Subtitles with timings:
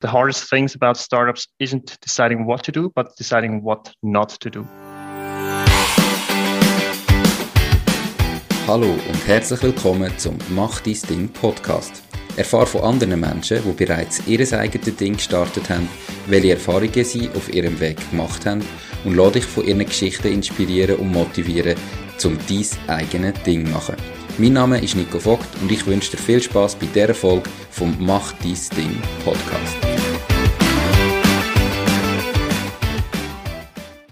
[0.00, 4.50] the hardest things about startups isn't deciding what to do, but deciding what not to
[4.50, 4.66] do.
[8.66, 12.02] Hallo und herzlich willkommen zum Mach dein Ding Podcast.
[12.36, 15.88] Erfahre von anderen Menschen, die bereits ihr eigenes Ding gestartet haben,
[16.26, 18.64] welche Erfahrungen sie auf ihrem Weg gemacht haben
[19.04, 21.76] und lade dich von ihren Geschichten inspirieren und motivieren,
[22.24, 23.96] um dein eigenes Ding zu machen.
[24.38, 27.94] Mein Name ist Nico Vogt und ich wünsche dir viel Spaß bei dieser Folge vom
[27.98, 29.89] Mach dein Ding Podcast.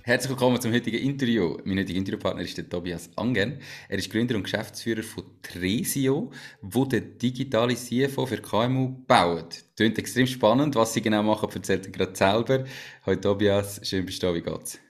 [0.08, 1.58] Herzlich willkommen zum heutigen Interview.
[1.64, 3.60] Mein heutiger Interviewpartner ist der Tobias Angen.
[3.90, 9.62] Er ist Gründer und Geschäftsführer von Tresio, wo der digitale CFO für KMU baut.
[9.76, 12.64] Klingt extrem spannend, was sie genau machen, erzählt er gerade selber.
[13.04, 14.80] Hallo Tobias, schön bist du da, wie geht's?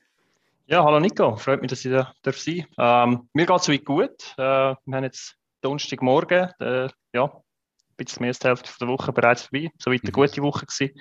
[0.67, 3.85] Ja, hallo Nico, freut mich, dass ich da darf sein ähm, Mir geht es soweit
[3.85, 4.35] gut.
[4.37, 9.13] Äh, wir haben jetzt Donnerstagmorgen, äh, ja, ein bisschen mehr als die Hälfte der Woche
[9.13, 9.69] bereits vorbei.
[9.81, 10.15] Soweit eine mhm.
[10.15, 10.95] gute Woche gewesen.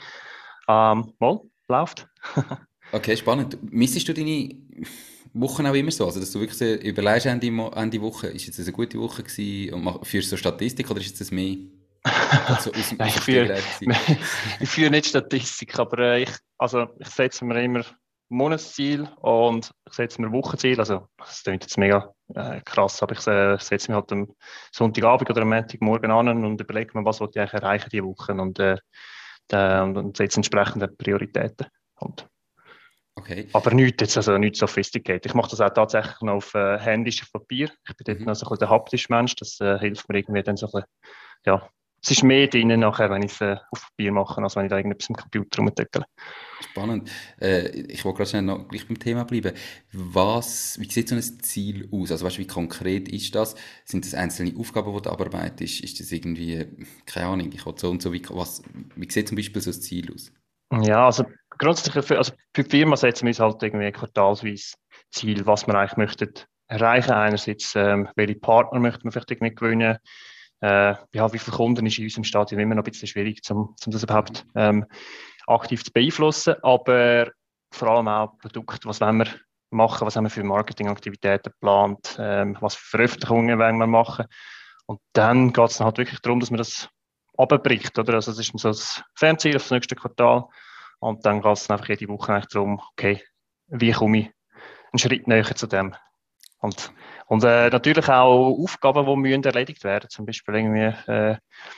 [0.67, 2.07] Ähm, mal, läuft.
[2.91, 3.57] Okay, spannend.
[3.71, 4.49] Missest du deine
[5.33, 6.05] Wochen auch immer so?
[6.05, 10.05] Also, dass du wirklich überlegst, Ende, Ende Woche, ist jetzt eine gute Woche gewesen und
[10.07, 11.57] führst du Statistik oder ist es mehr?
[12.47, 13.57] Also aus, Nein, ich, führe,
[14.59, 17.83] ich führe nicht Statistik, aber äh, ich, also ich setze mir immer
[18.29, 20.79] Monatsziel und ich setze mir Wochenziel.
[20.79, 24.27] Also, das klingt jetzt mega äh, krass, aber ich äh, setze mir halt am
[24.71, 28.59] Sonntagabend oder am Montagmorgen an und überlege mir, was ich eigentlich erreichen diese Woche und,
[28.59, 28.77] äh,
[29.51, 31.67] und, und setze entsprechende Prioritäten.
[31.99, 32.27] Und
[33.17, 33.47] Okay.
[33.53, 35.25] Aber nichts, jetzt also nichts sophisticated.
[35.25, 37.71] Ich mache das auch tatsächlich noch auf äh, händischem Papier.
[37.89, 38.25] Ich bin dort mhm.
[38.25, 39.35] noch so ein bisschen der haptische Mensch.
[39.35, 40.85] Das äh, hilft mir irgendwie dann so ein bisschen,
[41.45, 41.69] ja,
[42.03, 44.69] es ist mehr drin nachher, wenn ich es äh, auf Papier mache, als wenn ich
[44.69, 46.03] da irgendetwas im Computer rumdeckel.
[46.61, 47.09] Spannend.
[47.41, 49.53] Äh, ich wollte gerade schnell noch gleich beim Thema bleiben.
[49.91, 52.11] Was, wie sieht so ein Ziel aus?
[52.11, 53.55] Also weißt, wie konkret ist das?
[53.83, 55.81] Sind das einzelne Aufgaben, die du abarbeitest?
[55.81, 56.67] Ist das irgendwie,
[57.07, 58.61] keine Ahnung, ich will so und so, wie, was,
[58.95, 60.31] wie sieht zum Beispiel so ein Ziel aus?
[60.83, 61.23] Ja, also
[61.57, 64.75] grundsätzlich für, also für die Firma setzen wir uns halt irgendwie quartalsweise
[65.11, 66.33] Ziel, was wir eigentlich möchten
[66.67, 67.11] erreichen.
[67.11, 69.97] Einerseits, ähm, welche Partner möchten wir vielleicht irgendwie gewinnen.
[70.59, 73.75] Äh, ja, wie viele Kunden ist in unserem Stadion immer noch ein bisschen schwierig, um,
[73.85, 74.85] um das überhaupt ähm,
[75.45, 76.55] aktiv zu beeinflussen.
[76.63, 77.31] Aber
[77.71, 79.27] vor allem auch Produkte, was wollen wir
[79.69, 84.25] machen, was haben wir für Marketingaktivitäten geplant, ähm, was für Veröffentlichungen wollen wir machen.
[84.87, 86.89] Und dann geht es halt wirklich darum, dass man das
[87.37, 87.97] abbricht.
[87.99, 88.15] Oder?
[88.15, 90.45] Also das ist so das Fernziel auf das nächste Quartal.
[90.99, 93.23] Und dann geht es einfach jede Woche eigentlich darum, okay,
[93.67, 94.31] wie komme ich
[94.91, 95.95] einen Schritt näher zu dem.
[96.59, 96.91] Und,
[97.27, 101.37] und äh, natürlich auch Aufgaben, die müssen erledigt werden Zum Beispiel irgendwie äh,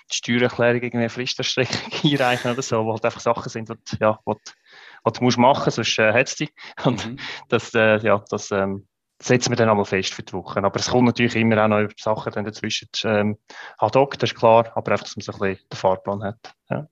[0.09, 4.33] die Steuererklärung, irgendwie Fristerstreckung einreichen oder so, wo halt einfach Sachen sind, die, ja, die,
[4.33, 6.51] die du musst machen, sonst äh, hättest du die.
[6.85, 7.19] Und mhm.
[7.49, 8.87] das, äh, ja, das ähm,
[9.21, 10.63] setzen wir dann einmal fest für die Woche.
[10.63, 12.87] Aber es kommt natürlich immer auch noch über Sachen dann dazwischen.
[13.03, 13.37] Ähm,
[13.77, 16.53] ad hoc, das ist klar, aber einfach, dass man so ein bisschen den Fahrplan hat.
[16.69, 16.87] Ja.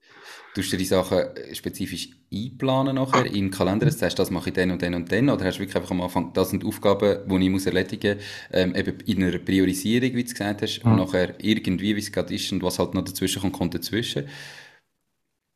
[0.54, 3.86] Tust du die Sachen spezifisch einplanen nachher den Kalender?
[3.86, 5.30] Das heißt, das mache ich dann und dann und dann?
[5.30, 8.24] Oder hast du wirklich einfach am Anfang, das sind Aufgaben, die ich muss erledigen muss,
[8.52, 10.92] ähm, eben in einer Priorisierung, wie du gesagt hast, mhm.
[10.92, 14.28] und nachher irgendwie, wie es gerade ist und was halt noch dazwischen kommt, kommt dazwischen?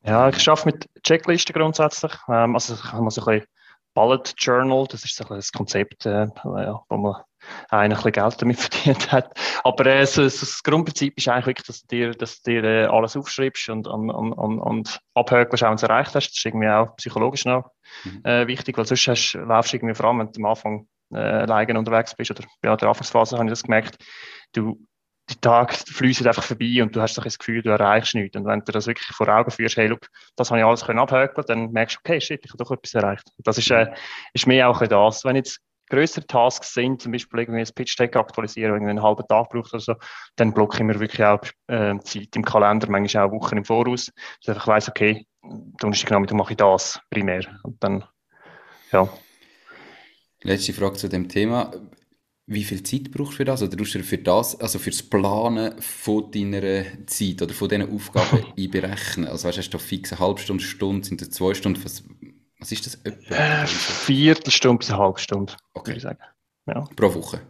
[0.04, 2.12] Ja, ich arbeite mit Checklisten grundsätzlich.
[2.28, 3.46] Ähm, also ich muss ein bisschen
[3.94, 7.16] Bullet Journal, das ist so ein Konzept, äh, ja, wo man
[7.70, 9.38] ein bisschen Geld damit verdient hat.
[9.64, 12.64] Aber äh, so, so das Grundprinzip ist eigentlich wirklich, dass du dir, dass du dir
[12.64, 16.28] äh, alles aufschreibst und, und, und, und abhökelst, wenn du es erreicht hast.
[16.28, 17.70] Das ist irgendwie auch psychologisch noch
[18.04, 18.24] mhm.
[18.24, 21.18] äh, wichtig, weil sonst hast, laufst du irgendwie vor allem, wenn du am Anfang äh,
[21.18, 23.96] alleine unterwegs bist oder ja, in der Anfangsphase habe ich das gemerkt,
[24.52, 24.86] du
[25.32, 28.36] die Tage fließen einfach vorbei und du hast das Gefühl, du erreichst nichts.
[28.36, 30.06] Und wenn du das wirklich vor Augen führst, hey, look,
[30.36, 31.06] das habe ich alles können
[31.46, 33.24] dann merkst du, okay, shit, ich habe doch etwas erreicht.
[33.38, 33.92] Das ist, äh,
[34.34, 35.24] ist mehr auch das.
[35.24, 35.60] Wenn jetzt
[35.90, 39.80] größere Tasks sind, zum Beispiel irgendwie ein Pitch-Deck aktualisieren, irgendwie einen halben Tag braucht oder
[39.80, 39.94] so,
[40.36, 44.10] dann blocke ich mir wirklich auch äh, Zeit im Kalender, manchmal auch Wochen im Voraus,
[44.44, 47.42] dass ich weiss, okay, Donnerstagnachmittag mache ich das primär.
[47.62, 48.04] Und dann,
[48.90, 49.08] ja.
[50.42, 51.72] Letzte Frage zu dem Thema.
[52.52, 53.62] Wie viel Zeit brauchst du für das?
[53.62, 57.94] Oder brauchst du für das, also für das Planen von deiner Zeit oder von diesen
[57.94, 59.28] Aufgaben einberechnen?
[59.28, 61.82] Also weißt, hast du fix eine halbe Stunde, Stunde, sind das zwei Stunden?
[61.84, 62.04] Was,
[62.58, 62.94] was ist das?
[63.04, 65.90] Äh, Viertelstunde bis eine halbe Stunde, okay.
[65.90, 66.18] würde ich sagen.
[66.66, 66.84] Ja.
[66.96, 67.40] Pro Woche?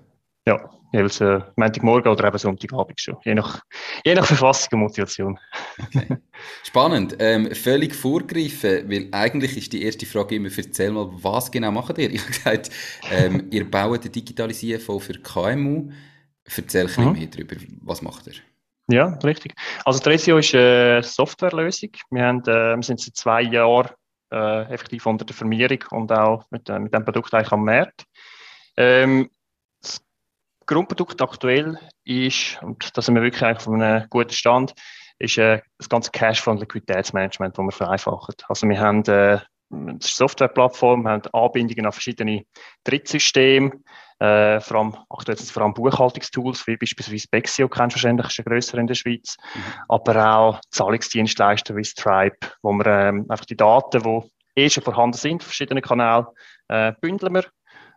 [0.47, 3.17] Ja, jeweils äh, Montagmorgen oder eben Sonntagabend schon.
[3.25, 3.63] Je nach,
[4.05, 5.39] je nach Verfassung und Motivation.
[5.79, 6.17] Okay.
[6.63, 7.17] Spannend.
[7.19, 11.99] Ähm, völlig vorgreifen, weil eigentlich ist die erste Frage immer, erzähl mal, was genau macht
[11.99, 12.11] ihr?
[12.13, 12.71] Ich habe gesagt,
[13.11, 15.91] ähm, ihr baut eine digitale CFO für KMU.
[16.45, 17.13] Erzähl ein bisschen mhm.
[17.13, 17.57] mehr darüber.
[17.83, 18.35] Was macht ihr?
[18.89, 19.55] Ja, richtig.
[19.85, 21.91] Also Tresio ist eine Softwarelösung.
[22.11, 23.91] Wir, haben, äh, wir sind seit zwei Jahren
[24.33, 28.05] äh, effektiv unter der Firmierung und auch mit, äh, mit dem Produkt eigentlich am Markt.
[28.77, 29.31] Ähm,
[30.67, 34.75] Grundprodukt aktuell ist, und da sind wir wirklich eigentlich von einem guten Stand,
[35.19, 38.35] ist äh, das ganze Cashflow- und Liquiditätsmanagement, das wir vereinfachen.
[38.49, 39.39] Also wir haben äh,
[39.73, 42.45] eine Softwareplattform, wir haben Anbindungen an verschiedene
[42.85, 43.73] Drittsysteme,
[44.19, 48.27] äh, vor allem, aktuell sind es vor allem Buchhaltungstools, wie beispielsweise Bexio, kennst du wahrscheinlich,
[48.27, 49.61] ist der grösser in der Schweiz, mhm.
[49.89, 55.17] aber auch Zahlungsdienstleister wie Stripe, wo wir ähm, einfach die Daten, die eh schon vorhanden
[55.17, 56.29] sind, verschiedene Kanäle,
[56.69, 57.45] äh, bündeln wir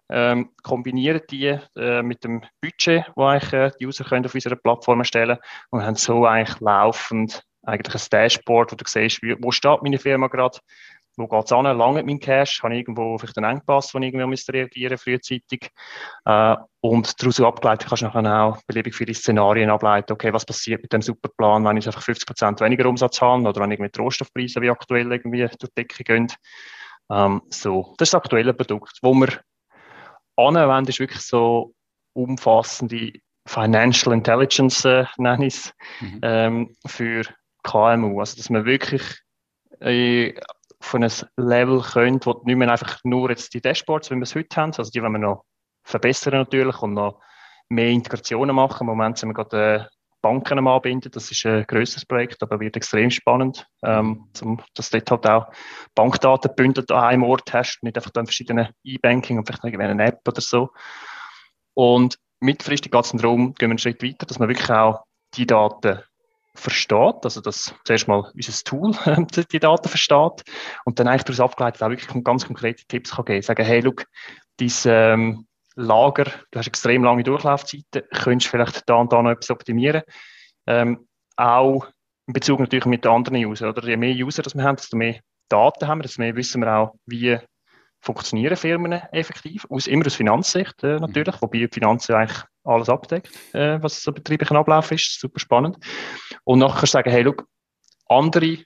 [0.09, 4.55] ähm, kombinieren die äh, mit dem Budget, das eigentlich äh, die User können auf unserer
[4.55, 5.37] Plattform erstellen
[5.71, 9.97] und haben so eigentlich laufend eigentlich ein Dashboard, wo du siehst, wie, wo steht meine
[9.97, 10.59] Firma gerade,
[11.17, 14.05] wo geht es an, lange mein Cash, habe ich irgendwo vielleicht einen Engpass, wo ich
[14.05, 15.69] irgendwie müsste reagieren frühzeitig.
[16.25, 20.81] Äh, und daraus abgeleitet kannst du nachher auch beliebig viele Szenarien ableiten, okay, was passiert
[20.81, 24.61] mit dem Superplan, wenn ich einfach 50% weniger Umsatz habe oder wenn ich mit Rohstoffpreisen
[24.61, 26.27] wie aktuell irgendwie durch die Decke gehen.
[27.09, 29.29] Ähm, so, das ist das aktuelle Produkt, wo wir
[30.35, 31.73] anwenden, ist wirklich so
[32.13, 33.13] umfassende
[33.47, 36.19] Financial Intelligence, äh, nenne ich es, mhm.
[36.23, 37.23] ähm, für
[37.63, 38.19] KMU.
[38.19, 39.03] Also, dass man wirklich
[39.81, 40.33] äh,
[40.81, 44.35] von einem Level könnte, wo nicht mehr einfach nur jetzt die Dashboards, wie wir es
[44.35, 45.45] heute haben, also die wollen wir noch
[45.83, 47.21] verbessern natürlich und noch
[47.69, 48.81] mehr Integrationen machen.
[48.81, 49.85] Im Moment sind wir gerade äh,
[50.25, 54.99] Banken Anbinden, das ist ein grösseres Projekt, aber wird extrem spannend, ähm, zum, dass du
[54.99, 55.53] dort halt auch
[55.93, 60.21] Bankdaten bündelt an einem Ort hast, nicht einfach dann verschiedene E-Banking und vielleicht eine App
[60.27, 60.71] oder so.
[61.75, 65.03] Und mittelfristig geht es darum, gehen wir einen Schritt weiter, dass man wirklich auch
[65.35, 65.99] die Daten
[66.55, 68.93] versteht, also dass zuerst mal unser Tool
[69.51, 70.43] die Daten versteht
[70.85, 73.43] und dann eigentlich daraus abgeleitet auch wirklich ganz konkrete Tipps kann geben.
[73.43, 74.05] Sagen, hey, look,
[74.59, 75.45] diese ähm,
[75.75, 80.03] Lager, du hast extrem lange Durchlaufzeiten, könntest vielleicht da und da noch etwas optimieren.
[80.67, 81.87] Ähm, auch
[82.27, 83.87] in Bezug natürlich mit den anderen Usern, oder?
[83.87, 85.19] Je mehr User das wir haben, desto mehr
[85.49, 87.37] Daten haben wir, desto mehr wissen wir auch, wie
[87.99, 91.41] funktionieren Firmen effektiv, aus, immer aus Finanzsicht äh, natürlich, mhm.
[91.41, 95.77] wobei die Finanzen eigentlich alles abdeckt, äh, was so betrieblicher Ablauf ist, super spannend.
[96.43, 97.47] Und nachher kannst du sagen, hey, look,
[98.07, 98.59] andere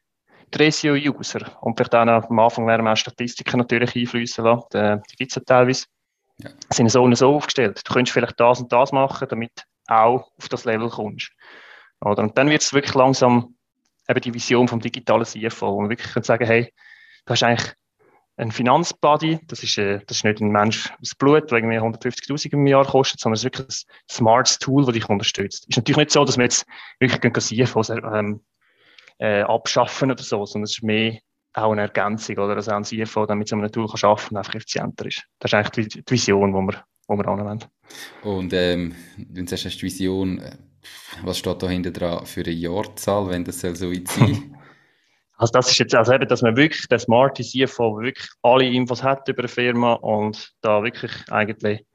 [0.52, 5.16] Tresio-User und vielleicht auch am Anfang werden wir auch Statistiken natürlich einfließen lassen, die, die
[5.16, 5.86] gibt es ja teilweise,
[6.40, 6.52] ja.
[6.70, 7.82] sind so und so aufgestellt.
[7.86, 11.32] Du könntest vielleicht das und das machen, damit auch auf das Level kommst.
[12.02, 12.24] Oder?
[12.24, 13.56] Und dann wird es wirklich langsam
[14.08, 16.74] eben die Vision vom digitalen CFO, wo man wirklich kann sagen, hey,
[17.26, 17.74] du hast eigentlich
[18.38, 22.54] ein Finanzbody, das ist, äh, das ist nicht ein Mensch aus Blut, der irgendwie 150.000
[22.54, 25.64] im Jahr kostet, sondern es ist wirklich ein smartes Tool, das dich unterstützt.
[25.64, 26.66] Es ist natürlich nicht so, dass wir jetzt
[27.00, 28.42] wirklich CFOs ähm,
[29.18, 31.20] äh, abschaffen oder so, sondern es ist mehr
[31.64, 34.38] auch eine Ergänzung oder auch ein CFO dann mit so einem Tool kann arbeiten und
[34.38, 35.24] einfach effizienter ist.
[35.40, 37.66] Das ist eigentlich die, die Vision, die wir, die wir anwenden.
[38.24, 40.58] Und ähm, du sagst, die Vision, äh,
[41.24, 44.56] was steht da hinter dran für eine Jahrzahl, wenn das soll so weit sein
[45.40, 49.02] Also das ist jetzt also eben, dass man wirklich der smarte CFO wirklich alle Infos
[49.02, 51.86] hat über eine Firma und da wirklich eigentlich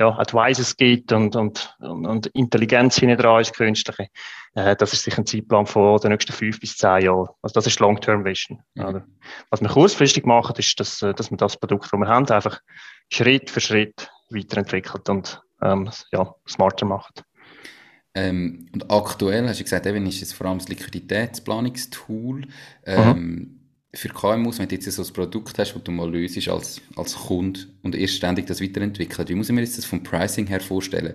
[0.00, 4.08] ja, Advices gibt und, und, und Intelligenz hinten dran ist, künstliche.
[4.54, 7.28] Äh, das ist sicher ein Zeitplan von den nächsten fünf bis zehn Jahren.
[7.42, 8.62] Also das ist Long-Term Vision.
[8.74, 9.02] Mhm.
[9.50, 12.60] Was wir kurzfristig machen, ist, dass, äh, dass man das Produkt, das wir haben, einfach
[13.10, 17.22] Schritt für Schritt weiterentwickelt und ähm, ja, smarter macht.
[18.14, 22.46] Ähm, und aktuell hast du gesagt, eben ist es vor allem das Liquiditätsplanungstool.
[22.86, 23.59] Ähm, mhm
[23.92, 27.14] für KMUs, wenn du jetzt so ein Produkt hast, das du mal löst als, als
[27.16, 31.14] Kunde und erst ständig das weiterentwickelt, wie muss ich mir das vom Pricing her vorstellen?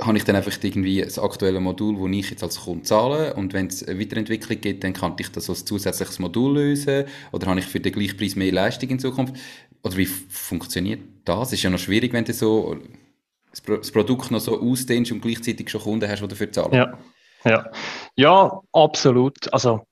[0.00, 3.52] Habe ich dann einfach irgendwie das aktuelle Modul, das ich jetzt als Kunde zahle und
[3.52, 7.58] wenn es eine Weiterentwicklung gibt, dann kann ich das als zusätzliches Modul lösen oder habe
[7.58, 9.34] ich für den gleichen Preis mehr Leistung in Zukunft?
[9.82, 11.52] Oder wie funktioniert das?
[11.52, 12.76] Ist ja noch schwierig, wenn du so
[13.50, 16.72] das Produkt noch so ausdehnst und gleichzeitig schon Kunden hast, die dafür zahlen.
[16.72, 16.98] Ja,
[17.44, 17.70] ja.
[18.14, 19.52] ja absolut.
[19.52, 19.84] Also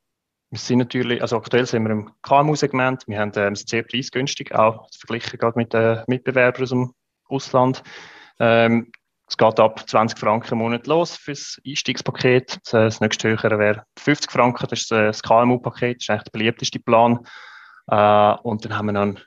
[0.50, 3.04] wir sind natürlich, also aktuell sind wir im KMU-Segment.
[3.06, 6.94] Wir haben ähm, sehr preisgünstig, auch verglichen gerade mit den Mitbewerbern aus dem
[7.28, 7.82] Ausland.
[8.40, 8.90] Ähm,
[9.28, 12.58] es geht ab 20 Franken im Monat los für das Einstiegspaket.
[12.72, 16.80] Das nächste höhere wäre 50 Franken, das ist das KMU-Paket, das ist eigentlich der beliebteste
[16.80, 17.20] Plan.
[17.86, 19.20] Äh, und dann haben wir noch einen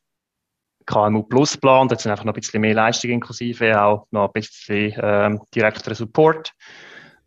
[0.85, 4.33] KMU Plus Plan, da sind einfach noch ein bisschen mehr Leistung inklusive, auch noch ein
[4.33, 6.51] bisschen ähm, direkteren Support.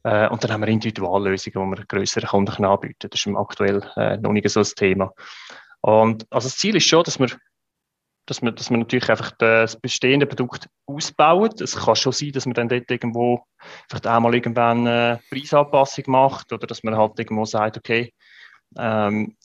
[0.07, 3.09] Äh, und dann haben wir Individuallösungen, die wir größeren Kunden anbieten.
[3.11, 5.13] Das ist aktuell äh, noch nicht so ein Thema.
[5.81, 7.29] Und also das Ziel ist schon, dass wir
[8.29, 11.61] dass man, dass man natürlich einfach das bestehende Produkt ausbaut.
[11.61, 13.45] Es kann schon sein, dass man dann dort irgendwo
[13.89, 18.13] vielleicht auch mal irgendwann eine Preisanpassung macht oder dass man halt irgendwo sagt, okay,
[18.77, 19.37] ähm,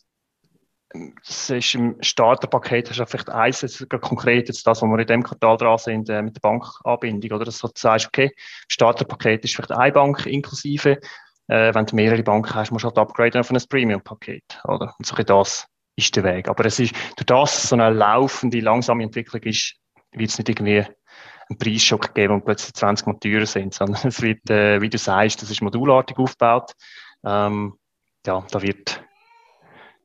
[1.26, 5.08] das ist im Starterpaket, hast du vielleicht eins, jetzt konkret jetzt das, wo wir in
[5.08, 7.46] dem Quartal dran sind, äh, mit der Bankanbindung, oder?
[7.46, 8.32] Dass du sagst, okay,
[8.68, 11.00] Starterpaket ist vielleicht eine Bank inklusive,
[11.48, 14.94] äh, wenn du mehrere Banken hast, musst du halt upgraden auf ein Premium-Paket, oder?
[14.98, 16.48] Und so das ist der Weg.
[16.48, 19.76] Aber es ist, durch das so eine laufende, langsame Entwicklung ist,
[20.14, 20.86] wird es nicht irgendwie
[21.50, 24.98] einen Preisschock geben und plötzlich 20 Mal teurer sind, sondern es wird, äh, wie du
[24.98, 26.72] sagst, das ist modulartig aufgebaut.
[27.26, 27.78] Ähm,
[28.26, 29.04] ja, da wird,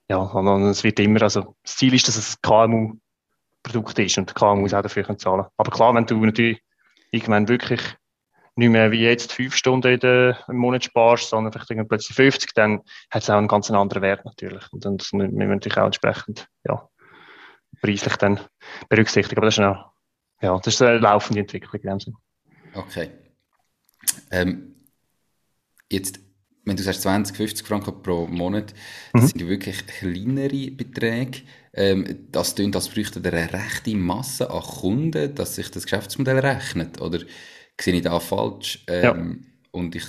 [0.08, 4.34] ja, und es wird immer, also das Ziel ist, dass es ein KMU-Produkt ist und
[4.34, 5.46] KMUs auch dafür können zahlen.
[5.56, 6.60] Aber klar, wenn du natürlich
[7.10, 7.80] irgendwann wirklich
[8.56, 12.80] nicht mehr wie jetzt fünf Stunden der, im Monat sparst, sondern vielleicht plötzlich 50, dann
[13.10, 14.64] hat es auch einen ganz anderen Wert natürlich.
[14.72, 16.88] Und dann müssen wir natürlich auch entsprechend, ja,
[17.82, 18.40] preislich dann
[18.88, 19.38] berücksichtigen.
[19.38, 19.84] Aber das ist eine,
[20.40, 22.16] ja, das ist eine laufende Entwicklung in dem Sinne.
[22.74, 23.10] Okay.
[24.30, 24.74] Ähm,
[25.90, 26.20] jetzt,
[26.66, 28.74] wenn du sagst 20, 50 Franken pro Monat,
[29.12, 29.26] das mhm.
[29.28, 31.42] sind wirklich kleinere Beträge.
[31.72, 37.00] Ähm, das klingt, als bräuchte eine rechte Masse an Kunden, dass sich das Geschäftsmodell rechnet.
[37.00, 37.20] Oder
[37.80, 38.84] sehe ich da falsch?
[38.88, 39.16] Ähm, ja.
[39.70, 40.06] Und ich,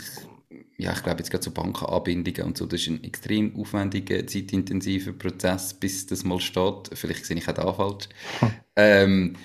[0.78, 5.14] ja, ich glaube jetzt gerade so Bankenanbindungen und so, das ist ein extrem aufwendiger, zeitintensiver
[5.14, 6.90] Prozess, bis das mal steht.
[6.94, 8.10] Vielleicht sehe ich auch da falsch.
[8.40, 8.52] Hm.
[8.76, 9.36] Ähm,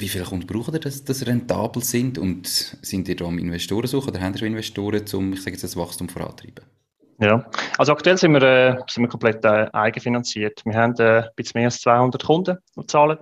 [0.00, 2.18] wie viele Kunden brauchen ihr, dass das rentabel sind?
[2.18, 5.76] Und sind ihr da am Investorensuche oder haben ihr Investoren, um ich sage jetzt, das
[5.76, 6.64] Wachstum voranzutreiben?
[7.20, 10.62] Ja, also aktuell sind wir, äh, sind wir komplett äh, eigenfinanziert.
[10.64, 13.18] Wir haben äh, ein bisschen mehr als 200 Kunden, die zahlen.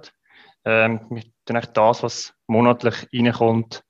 [0.67, 3.83] Ähm, wir tun das, was monatlich reinkommt,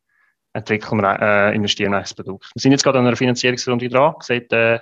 [0.52, 2.50] entwickeln wir, äh, investieren wir in das Produkt.
[2.54, 4.78] Wir sind jetzt gerade an einer Finanzierungsrunde dran, sieht äh,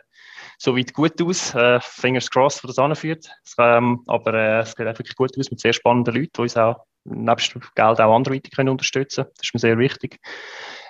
[0.64, 3.28] soweit gut aus, äh, fingers crossed, wo das anführt.
[3.58, 6.86] Ähm, aber äh, es sieht wirklich gut aus mit sehr spannenden Leuten, die uns auch
[7.04, 10.18] nebst Geld auch anderweitig können unterstützen Das ist mir sehr wichtig.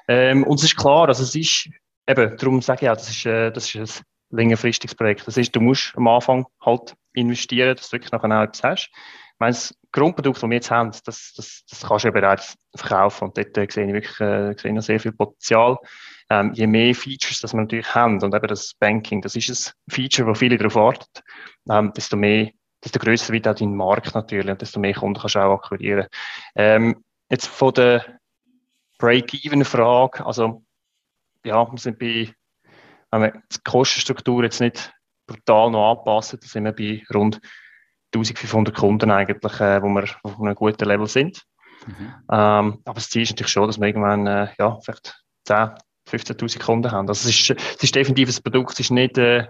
[0.07, 1.69] Ähm, und es ist klar, also es ist,
[2.07, 4.01] eben, darum sage ich auch, das ist, äh, das ist
[4.31, 5.27] ein längerfristiges Projekt.
[5.27, 8.91] Das ist, du musst am Anfang halt investieren, dass du wirklich nachher auch etwas hast.
[8.93, 12.57] Ich meine, das Grundprodukt, das wir jetzt haben, das, das, das kannst du ja bereits
[12.77, 15.79] verkaufen und dort äh, sehe ich wirklich äh, sehe ich sehr viel Potenzial.
[16.31, 19.93] Ähm, je mehr Features, das wir natürlich haben und eben das Banking, das ist ein
[19.93, 21.05] Feature, wo viele darauf warten,
[21.69, 22.51] ähm, desto mehr
[22.85, 26.07] desto größer wird auch dein Markt natürlich und desto mehr Kunden kannst du auch akquirieren.
[26.55, 28.19] Ähm, jetzt von der
[28.99, 30.63] Break-Even-Frage, also
[31.45, 32.33] ja, wir sind bei,
[33.11, 34.93] wenn wir die Kostenstruktur jetzt nicht
[35.27, 37.41] brutal noch anpassen, dann sind wir bei rund
[38.15, 41.43] 1500 Kunden eigentlich, äh, wo wir auf einem guten Level sind.
[41.87, 42.15] Mhm.
[42.31, 45.71] Ähm, aber das Ziel ist natürlich schon, dass wir irgendwann äh, ja, vielleicht 10,
[46.11, 47.09] 15.000 Kunden haben.
[47.09, 49.47] Also es ist, es ist definitiv ein Produkt, es ist nicht äh,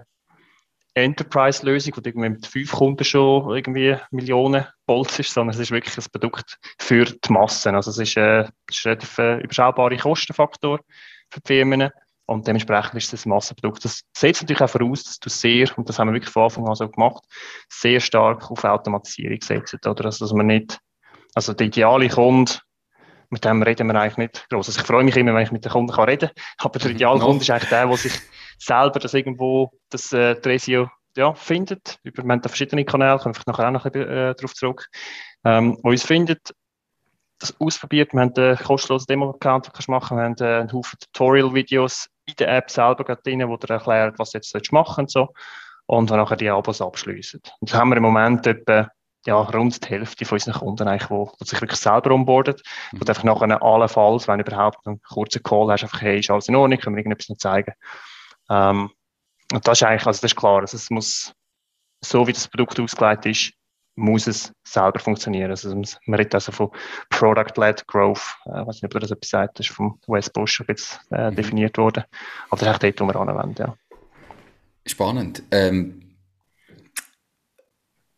[0.95, 5.97] Enterprise-Lösung, die irgendwie mit fünf Kunden schon irgendwie Millionen Bolz ist, sondern es ist wirklich
[5.97, 7.75] ein Produkt für die Massen.
[7.75, 10.79] Also es ist, äh, es ist ein relativ äh, überschaubarer Kostenfaktor
[11.29, 11.89] für die Firmen
[12.27, 13.85] und dementsprechend ist es ein Massenprodukt.
[13.85, 16.67] Das setzt natürlich auch voraus, dass du sehr, und das haben wir wirklich von Anfang
[16.67, 17.23] an so gemacht,
[17.69, 19.85] sehr stark auf Automatisierung setzt.
[19.85, 20.05] Oder?
[20.05, 20.79] Also, dass man nicht,
[21.35, 22.53] also der ideale Kunde,
[23.35, 24.69] mit dem reden wir eigentlich nicht groß.
[24.69, 26.91] Also ich freue mich immer, wenn ich mit den Kunden kann reden kann, aber der
[26.91, 28.13] ideale Kunde ist eigentlich der, der sich
[28.57, 31.99] selber das irgendwo, das äh, Tresio ja, findet.
[32.03, 34.53] Über, wir haben da verschiedene Kanäle, kommen wir nachher auch noch ein bisschen äh, darauf
[34.53, 34.87] zurück,
[35.43, 36.55] ähm, wo uns findet,
[37.39, 38.13] das ausprobiert.
[38.13, 42.35] Wir haben einen kostenlosen Demo-Account, den du machen Wir haben äh, einen Haufen Tutorial-Videos in
[42.39, 45.33] der App selber drin, wo dir erklärt, was du jetzt machen und so.
[45.87, 47.41] Und dann nachher die Abos abschließen.
[47.59, 48.89] Und da haben wir im Moment etwa
[49.25, 52.99] ja, rund die Hälfte von unseren Kunden eigentlich, wo, wo sich wirklich selber onboardet, mhm.
[52.99, 56.55] und einfach nachher allenfalls, wenn überhaupt einen kurzen Call hast, einfach, hey, ist alles in
[56.55, 57.73] Ordnung, können wir irgendetwas noch zeigen.
[58.49, 58.91] Ähm,
[59.51, 61.33] und das ist eigentlich, also das ist klar, also es muss,
[62.01, 63.53] so wie das Produkt ausgelegt ist,
[63.95, 65.51] muss es selber funktionieren.
[65.51, 66.69] Also man redet also von
[67.09, 68.35] Product-led Growth.
[68.45, 71.31] Äh, ich weiß nicht, ob das etwas sagt, das ist vom Wes Bush jetzt äh,
[71.31, 71.35] mhm.
[71.35, 72.03] definiert worden.
[72.49, 73.75] Aber das ist echt dort, wo wir anwenden, ja.
[74.85, 75.43] Spannend.
[75.51, 76.04] Ähm,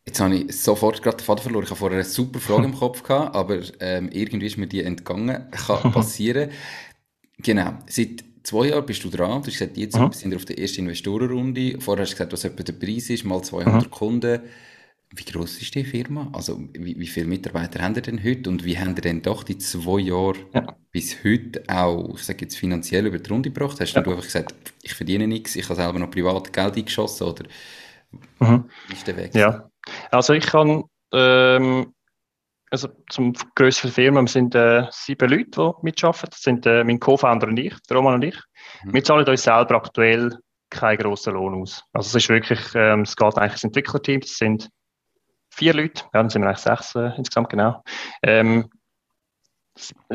[0.07, 1.65] jetzt habe ich sofort gerade den Faden verloren.
[1.65, 4.81] Ich habe vorher eine super Frage im Kopf gehabt, aber ähm, irgendwie ist mir die
[4.81, 5.51] entgangen.
[5.51, 6.49] Kann passieren.
[7.37, 7.73] genau.
[7.87, 9.41] Seit zwei Jahren bist du dran.
[9.41, 10.11] Du hast gesagt, jetzt mhm.
[10.13, 11.79] sind wir auf der ersten Investorenrunde.
[11.79, 13.91] Vorher hast du gesagt, was etwa der Preis ist, mal 200 mhm.
[13.91, 14.41] Kunden.
[15.15, 16.29] Wie groß ist die Firma?
[16.33, 18.49] Also, wie, wie viele Mitarbeiter haben ihr denn heute?
[18.49, 20.75] Und wie haben ihr denn doch die zwei Jahre ja.
[20.91, 23.79] bis heute auch, ich sage jetzt, finanziell über die Runde gebracht?
[23.79, 24.01] Hast ja.
[24.01, 27.27] du einfach gesagt, ich verdiene nichts, ich habe selber noch privat Geld eingeschossen?
[27.27, 27.45] Oder
[28.39, 28.65] mhm.
[28.89, 29.33] wie ist der Weg?
[29.33, 29.69] Ja,
[30.11, 31.93] also ich kann, ähm,
[32.69, 36.29] also zum grössten Firma, wir sind äh, sieben Leute, die mitarbeiten.
[36.29, 38.37] Das sind äh, mein Co-Founder und ich, der Roman und ich.
[38.83, 38.93] Mhm.
[38.93, 40.37] Wir zahlen uns selber aktuell
[40.69, 41.83] keinen grossen Lohn aus.
[41.93, 44.69] Also es ist wirklich, ähm, es geht eigentlich ins Entwicklerteam, das sind
[45.49, 47.83] vier Leute, ja, dann sind wir eigentlich sechs äh, insgesamt, genau.
[48.21, 48.69] Ähm,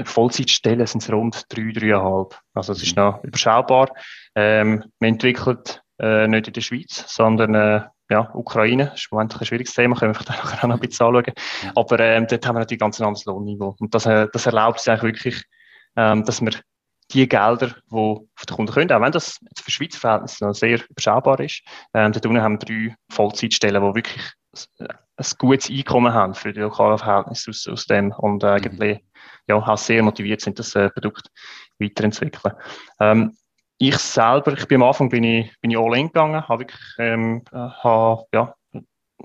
[0.05, 2.39] Vollzeitstellen sind es rund drei, dreieinhalb.
[2.55, 3.03] Also es ist mhm.
[3.03, 3.89] noch überschaubar.
[4.35, 5.59] Ähm, wir entwickeln
[5.99, 7.83] äh, nicht in der Schweiz, sondern äh,
[8.13, 8.93] ja, Ukraine.
[8.95, 11.35] Ist im Moment ein schwieriges Thema, können wir vielleicht auch noch ein bisschen anschauen.
[11.75, 13.75] Aber ähm, dort haben wir natürlich ganz ein anderes Lohnniveau.
[13.81, 15.45] Und das, äh, das erlaubt es eigentlich wirklich,
[15.97, 16.53] ähm, dass wir
[17.11, 20.79] die Gelder, die von den Kunden können, auch wenn das für Schweizer Verhältnisse noch sehr
[20.89, 21.63] überschaubar ist,
[21.95, 24.23] ähm, dort unten haben wir drei Vollzeitstellen, die wirklich
[25.17, 29.07] ein gutes Einkommen haben für die lokalen Verhältnisse aus, aus dem und eigentlich mhm.
[29.49, 31.29] ja, auch sehr motiviert sind, das äh, Produkt
[31.79, 32.55] weiterentwickeln.
[33.01, 33.37] Ähm,
[33.89, 36.81] ich selber, ich bin am Anfang bin ich, bin ich all in gegangen, habe wirklich,
[36.99, 38.55] ähm, äh, habe, ja,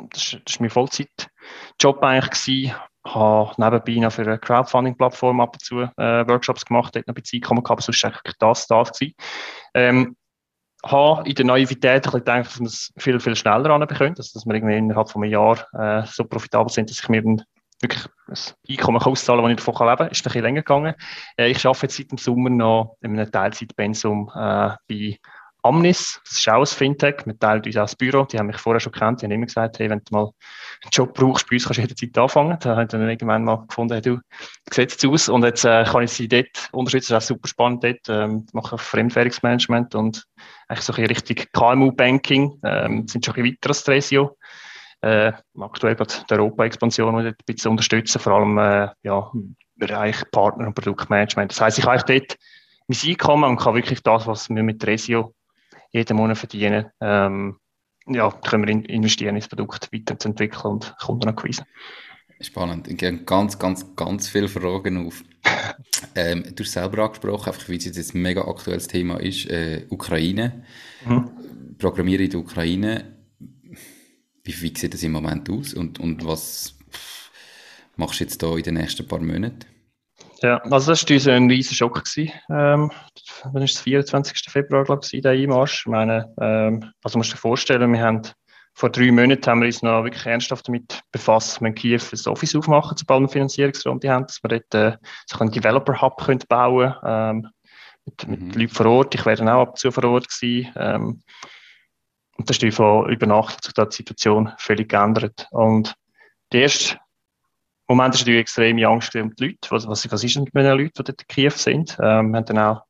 [0.10, 5.82] das, ist mein Vollzeitjob eigentlich gewesen, habe nebenbei noch für eine Crowdfunding-Plattform ab und zu
[5.82, 9.14] äh, Workshops gemacht, dort noch ein bisschen gehabt, aber sonst eigentlich das, das gewesen.
[9.76, 10.18] Ähm,
[10.84, 14.46] habe in der Naivität ein gedacht, dass man es viel, viel schneller anbekommt, also dass
[14.48, 17.44] wir irgendwie innerhalb von einem Jahr äh, so profitabel sind, dass ich mir dann
[17.82, 18.38] wirklich ein
[18.70, 20.10] Einkommen auszahlen das ich davon leben kann.
[20.10, 20.96] Ist ein bisschen länger gegangen.
[21.38, 25.20] Äh, ich arbeite jetzt seit dem Sommer noch in einem Teilzeitpensum äh, bei
[25.68, 28.58] Amnis, das ist auch ein Fintech, wir teilen uns auch das Büro, die haben mich
[28.58, 31.56] vorher schon gekannt, die haben immer gesagt, hey, wenn du mal einen Job brauchst, bei
[31.56, 32.58] uns kannst du jederzeit anfangen.
[32.62, 34.20] Da haben dann irgendwann mal gefunden, hey, du,
[34.72, 35.28] sieht aus?
[35.28, 38.46] Und jetzt äh, kann ich sie dort unterstützen, das ist auch super spannend dort, ähm,
[38.54, 40.26] mache Fremdwährungsmanagement und
[40.68, 44.38] eigentlich so ein richtig KMU-Banking, ähm, sind schon ein bisschen weiter als Tresio.
[45.02, 50.68] Äh, aktuell gerade die Europa-Expansion ein bisschen unterstützen, vor allem äh, ja, im Bereich Partner-
[50.68, 51.52] und Produktmanagement.
[51.52, 52.38] Das heisst, ich habe dort
[52.88, 55.34] mein Einkommen und kann wirklich das, was wir mit Tresio
[55.92, 57.58] jeden Monat verdienen, ähm,
[58.08, 61.66] ja, können wir investieren ins Produkt weiterzuentwickeln und Kunden acquisen.
[62.40, 62.88] Spannend.
[62.88, 65.24] Ich gehe ganz, ganz, ganz viele Fragen auf.
[66.16, 69.86] ähm, du hast selber angesprochen, einfach weil es jetzt ein mega aktuelles Thema ist, äh,
[69.90, 70.64] Ukraine.
[71.06, 71.32] Mhm.
[71.80, 73.17] Programmieren in der Ukraine.
[74.48, 76.74] Wie, wie sieht das im Moment aus und, und was
[77.98, 79.66] machst du jetzt da in den nächsten paar Monaten?
[80.42, 82.06] Ja, also das war ein riesiger Schock.
[82.06, 82.32] Gewesen.
[82.50, 82.90] Ähm,
[83.44, 83.82] wann war es?
[83.82, 84.50] 24.
[84.50, 85.82] Februar, glaube ich, der Einmarsch.
[85.82, 88.22] Ich meine, ähm, also musst du dir vorstellen, wir haben
[88.74, 92.32] vor drei Monaten haben wir uns noch wirklich ernsthaft damit befasst, wir in Kiew ein
[92.32, 96.44] Office aufmachen, sobald wir Finanzierungsraum die haben, dass wir dort äh, so einen Developer-Hub können
[96.48, 97.48] bauen ähm,
[98.06, 98.52] mit, mit mhm.
[98.52, 99.16] Leuten vor Ort.
[99.16, 100.72] Ich werde dann auch ab und zu vor Ort sein.
[100.78, 101.22] Ähm,
[102.38, 105.48] und das ist von über Nacht hat sich die Situation völlig geändert.
[105.52, 105.96] Und
[106.52, 106.98] der erste
[107.88, 109.70] Moment ist natürlich extreme Angst um die Leute.
[109.70, 111.98] Was, was, was ist denn mit den Leuten, die dort in Kiew sind?
[112.02, 112.82] Ähm, wir haben dann auch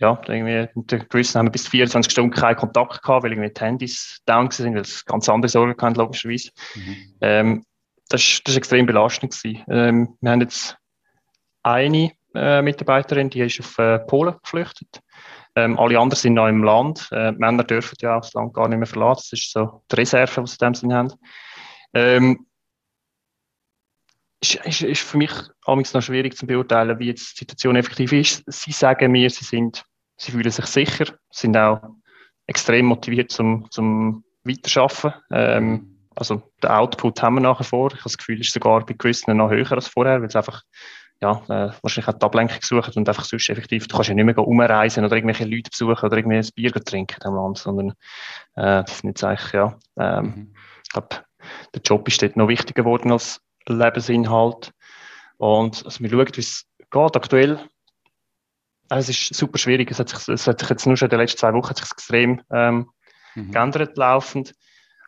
[0.00, 3.52] ja, irgendwie mit den gewissen haben wir bis 24 Stunden keinen Kontakt gehabt, weil irgendwie
[3.52, 6.50] die Handys down sind, weil es ganz andere Sorgen hatten, logischerweise.
[6.74, 6.96] Mhm.
[7.20, 7.64] Ähm,
[8.08, 9.62] das, das ist extrem belastend gewesen.
[9.68, 10.76] Ähm, wir haben jetzt
[11.62, 15.00] eine äh, Mitarbeiterin, die ist auf äh, Polen geflüchtet.
[15.56, 17.08] Ähm, alle anderen sind noch im Land.
[17.10, 19.28] Äh, Männer dürfen ja auch das Land gar nicht mehr verlassen.
[19.30, 21.12] Das ist so die Reserve, die sie in dem Sinne haben.
[21.92, 22.46] Ähm,
[24.40, 25.32] ist, ist, ist für mich
[25.66, 28.42] noch schwierig zu beurteilen, wie jetzt die Situation effektiv ist.
[28.46, 29.84] Sie sagen mir, sie sind
[30.20, 31.80] Sie fühlen sich sicher, sind auch
[32.46, 35.14] extrem motiviert zum, zum Weiterschaffen.
[35.30, 37.86] Ähm, also den Output haben wir nachher vor.
[37.88, 40.62] Ich habe das Gefühl, ist sogar bei gewissen noch höher als vorher, weil es einfach
[41.20, 44.24] ja, äh, wahrscheinlich auch die Ablenkung suchen und einfach sonst effektiv, du kannst ja nicht
[44.24, 47.90] mehr umreisen oder irgendwelche Leute besuchen oder irgendwie ein Bier trinken in dem Land, sondern
[48.56, 50.54] äh, das sind jetzt eigentlich, ja, ähm, mhm.
[50.82, 51.08] ich glaube,
[51.74, 54.72] der Job ist dort noch wichtiger geworden als Lebensinhalt.
[55.36, 57.16] Und also wir schauen, wie es geht.
[57.16, 57.60] Aktuell
[58.90, 59.90] also es ist super schwierig.
[59.90, 62.42] Es hat sich, es hat sich jetzt nur schon in den letzten zwei Wochen extrem
[62.50, 62.90] ähm,
[63.34, 63.52] mhm.
[63.52, 64.52] geändert laufend.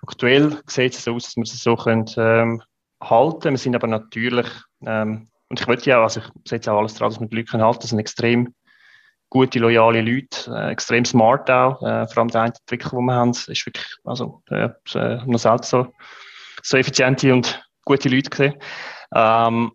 [0.03, 2.63] Aktuell sieht es so aus, dass wir es so können, ähm,
[3.03, 3.51] halten.
[3.51, 4.47] Wir sind aber natürlich,
[4.87, 7.59] ähm, und ich möchte ja, also ich setze auch alles daran, dass wir die Leute
[7.59, 7.81] halten.
[7.83, 8.55] Das sind extrem
[9.29, 11.83] gute, loyale Leute, äh, extrem smart auch.
[11.83, 14.71] Äh, vor allem der eine Entwickler, den wir haben, ist wirklich, also, äh,
[15.27, 15.93] noch selten so,
[16.63, 18.55] so effiziente und gute Leute gesehen.
[19.15, 19.73] Ähm,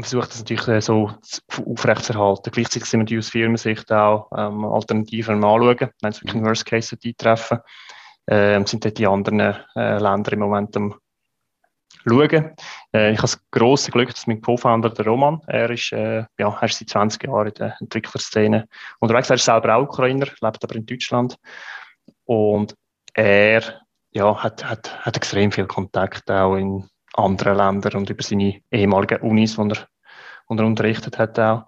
[0.00, 1.12] versucht das natürlich äh, so
[1.64, 2.50] aufrechtzuerhalten.
[2.50, 6.66] Gleichzeitig sind wir die aus Firmensicht auch ähm, Alternativen anschauen, wenn es wirklich ein Worst
[6.66, 7.60] Case eintreffen.
[8.26, 10.96] Ähm, sind dort die anderen äh, Länder im Moment am
[12.04, 12.54] schauen.
[12.94, 16.58] Äh, ich habe das grosse Glück, dass mein Co-Founder, der Roman, er ist, äh, ja,
[16.60, 18.68] er ist seit 20 Jahren in der Entwicklerszene
[19.00, 19.30] unterwegs.
[19.30, 21.36] Er ist selber auch Ukrainer, lebt aber in Deutschland.
[22.24, 22.74] Und
[23.14, 23.62] er
[24.10, 29.20] ja, hat, hat, hat extrem viel Kontakt auch in anderen Ländern und über seine ehemaligen
[29.20, 29.88] Unis, die er,
[30.48, 31.64] er unterrichtet hat auch.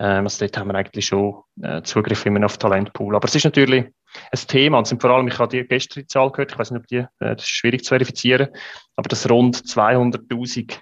[0.00, 3.14] Ähm, also dort haben wir eigentlich schon äh, Zugriff immer auf Talentpool.
[3.14, 6.30] Aber es ist natürlich ein Thema und sind vor allem, ich habe die gestrige Zahl
[6.32, 8.48] gehört, ich weiß nicht, ob die, äh, das ist schwierig zu verifizieren,
[8.96, 10.78] aber dass rund 200.000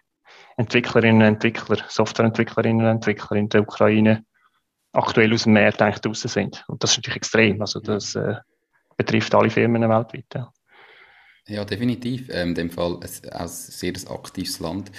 [0.57, 4.25] Entwicklerinnen und Entwickler, Softwareentwicklerinnen und Entwickler in der Ukraine
[4.93, 6.65] aktuell aus dem Markt eigentlich draußen sind.
[6.69, 7.61] Und das ist natürlich extrem.
[7.61, 8.37] Also das äh,
[8.97, 10.27] betrifft alle Firmen weltweit.
[10.35, 10.53] Ja.
[11.49, 12.29] Ja, definitiv.
[12.31, 14.93] Ähm, in dem Fall ein, ein sehr aktives Land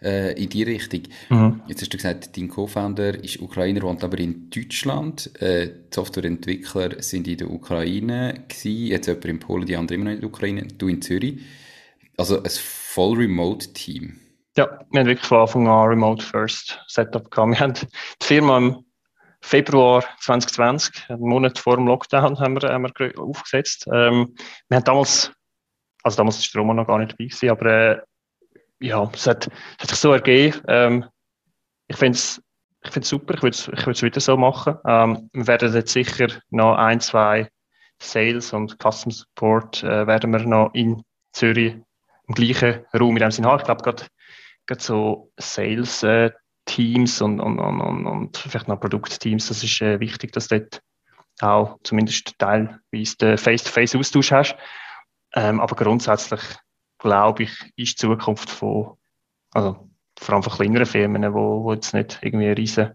[0.00, 1.02] äh, in die Richtung.
[1.28, 1.62] Mhm.
[1.66, 5.30] Jetzt hast du gesagt, dein Co-Founder ist Ukrainer, wohnt aber in Deutschland.
[5.42, 10.10] Äh, die Softwareentwickler sind in der Ukraine gewesen, jetzt jemand in Polen, die anderen immer
[10.10, 11.40] noch in der Ukraine, du in Zürich.
[12.16, 14.20] Also ein voll Remote-Team.
[14.56, 17.50] Ja, wir haben wirklich von Anfang an Remote First Setup gehabt.
[17.50, 17.86] Wir haben die
[18.24, 18.84] Firma im
[19.42, 23.86] Februar 2020, einen Monat vor dem Lockdown, haben wir, haben wir aufgesetzt.
[23.92, 24.34] Ähm,
[24.68, 25.32] wir haben damals
[26.06, 28.00] also damals war der Roman noch gar nicht dabei, gewesen, aber äh,
[28.78, 30.60] ja, es hat, hat sich so ergeben.
[30.68, 31.04] Ähm,
[31.88, 32.40] ich finde es
[32.84, 34.76] ich finde es super, ich würde es wieder so machen.
[34.86, 37.50] Ähm, wir werden jetzt sicher noch ein, zwei
[38.00, 41.74] Sales und Custom Support äh, werden wir noch in Zürich
[42.28, 43.58] im gleichen Raum in dem Sinne haben.
[43.58, 46.30] Ich glaube, gerade so Sales äh,
[46.66, 50.82] Teams und, und, und, und, vielleicht noch Produktteams, das ist äh, wichtig, dass du dort
[51.40, 54.56] auch zumindest teilweise den Face-to-Face-Austausch hast.
[55.34, 56.40] Ähm, aber grundsätzlich
[56.98, 58.96] glaube ich, ist die Zukunft von,
[59.52, 62.94] also vor allem von kleineren Firmen, wo, wo jetzt nicht irgendwie riesen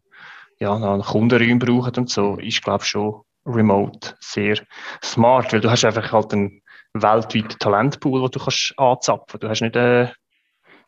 [0.60, 4.58] ja, Kundenräume brauchen und so, ist glaube ich schon remote sehr
[5.04, 6.62] smart, weil du hast einfach halt einen
[6.94, 9.39] weltweiten Talentpool, wo du kannst anzapfen.
[9.39, 10.10] Du hast nicht äh,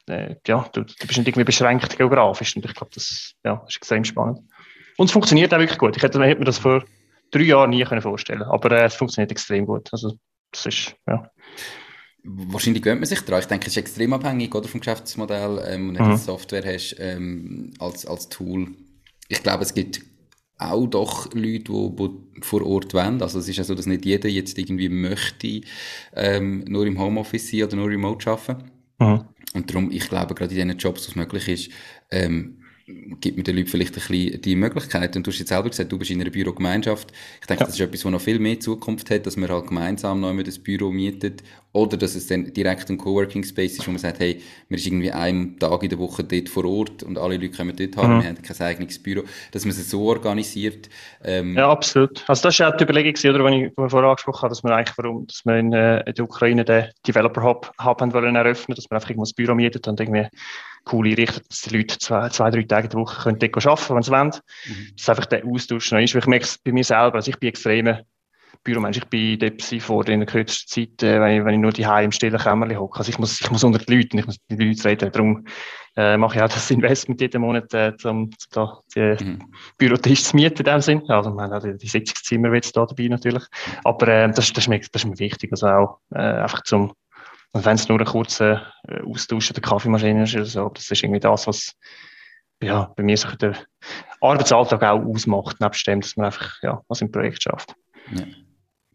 [0.08, 3.78] äh, ja, du, du, bist nicht irgendwie beschränkt geografisch und ich glaube, das ja, ist
[3.78, 4.40] extrem spannend.
[4.98, 5.96] Und es funktioniert auch wirklich gut.
[5.96, 6.84] Ich hätte, hätte mir das vor
[7.32, 9.90] drei Jahren nie können vorstellen aber äh, es funktioniert extrem gut.
[9.92, 10.18] Also,
[10.54, 11.30] das ist, ja.
[12.24, 13.42] Wahrscheinlich gewöhnt man sich daran.
[13.42, 15.62] Ich denke, es ist extrem abhängig oder, vom Geschäftsmodell.
[15.68, 16.12] Ähm, und wenn mhm.
[16.12, 18.70] du Software hast ähm, als, als Tool.
[19.28, 20.02] Ich glaube, es gibt
[20.58, 23.22] auch doch Leute, die, vor Ort wollen.
[23.22, 25.62] Also es ist ja so, dass nicht jeder jetzt irgendwie möchte
[26.16, 28.72] ähm, nur im Homeoffice sein oder nur remote arbeiten.
[29.00, 29.26] Mhm.
[29.54, 31.72] Und darum, ich glaube, gerade in diesen Jobs, wo es möglich ist,
[32.10, 35.16] ähm, gibt mir den Leuten vielleicht ein bisschen die Möglichkeit.
[35.16, 37.14] Und du hast jetzt selber gesagt, du bist in einer Bürogemeinschaft.
[37.40, 37.68] Ich denke, ja.
[37.68, 40.60] das ist etwas, was noch viel mehr Zukunft hat, dass man halt gemeinsam noch das
[40.60, 41.44] Büro mietet.
[41.72, 44.86] Oder dass es dann direkt ein Coworking Space ist, wo man sagt, hey, man ist
[44.86, 48.18] irgendwie einen Tag in der Woche dort vor Ort und alle Leute kommen dort haben,
[48.18, 48.22] mhm.
[48.22, 49.24] wir haben kein eigenes Büro.
[49.52, 50.90] Dass man es so organisiert.
[51.24, 52.24] Ähm, ja, absolut.
[52.28, 54.98] Also das war auch die Überlegung, oder, wenn ich vorher angesprochen habe, dass wir eigentlich,
[54.98, 58.76] warum, dass wir in, äh, in der Ukraine den Developer Hub, Hub haben wollen eröffnen,
[58.76, 60.28] dass man einfach irgendwo das Büro mietet und irgendwie
[60.92, 64.04] cool einrichtet, dass die Leute zwei, zwei drei Tage der Woche können dort arbeiten wenn
[64.04, 64.32] sie wollen.
[64.66, 64.88] Mhm.
[64.98, 66.14] Dass einfach der Austausch noch ist.
[66.14, 67.98] Weil ich merke es bei mir selber, also ich bin extrem
[68.64, 68.98] Büromensch.
[68.98, 71.84] Ich bin depressiv vor in der kürzesten Zeit, äh, wenn, ich, wenn ich nur die
[71.84, 73.00] im stillen Kämmerchen hocke.
[73.00, 75.12] Also ich muss, ich muss unter die Leute, ich muss mit den Leuten reden.
[75.12, 75.46] Darum
[75.96, 79.40] äh, mache ich auch das Investment jeden Monat, äh, um, um da die mhm.
[79.78, 81.10] Bürotisch zu mieten in dem Sinn.
[81.10, 83.44] Also wir haben auch die, die Sitzungszimmer jetzt da dabei natürlich.
[83.84, 85.52] Aber äh, das, das, ist mir, das ist mir wichtig.
[85.52, 86.94] Also auch äh, einfach zum
[87.54, 91.04] und wenn es nur ein kurzer äh, Austausch der Kaffeemaschine ist oder so, das ist
[91.04, 91.74] irgendwie das, was
[92.62, 93.58] ja, bei mir so der
[94.22, 97.76] Arbeitsalltag auch ausmacht, nebst dem, dass man einfach ja, was im Projekt schafft.
[98.16, 98.26] Ja.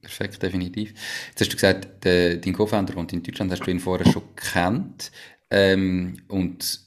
[0.01, 0.91] Perfekt, definitiv.
[1.29, 4.23] Jetzt hast du gesagt, der, dein Co-Founder wohnt in Deutschland, hast du ihn vorher schon
[4.35, 5.11] gekannt
[5.51, 6.81] ähm, und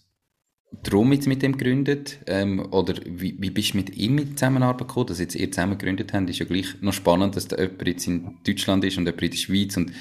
[0.71, 2.19] darum jetzt mit dem gegründet?
[2.27, 5.77] Ähm, oder wie, wie bist du mit ihm in Zusammenarbeit gekommen, dass jetzt ihr zusammen
[5.77, 6.29] gegründet habt?
[6.29, 9.31] Ist ja gleich noch spannend, dass da jemand jetzt in Deutschland ist und jemand in
[9.31, 9.91] der Schweiz und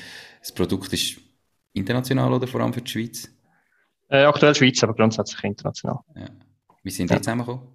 [0.40, 1.20] das Produkt ist
[1.72, 3.30] International oder vor allem für die Schweiz?
[4.09, 6.00] Äh, aktuell Schweiz, aber grundsätzlich international.
[6.16, 6.26] Ja.
[6.83, 7.22] Wie sind die ja.
[7.22, 7.66] zusammengekommen?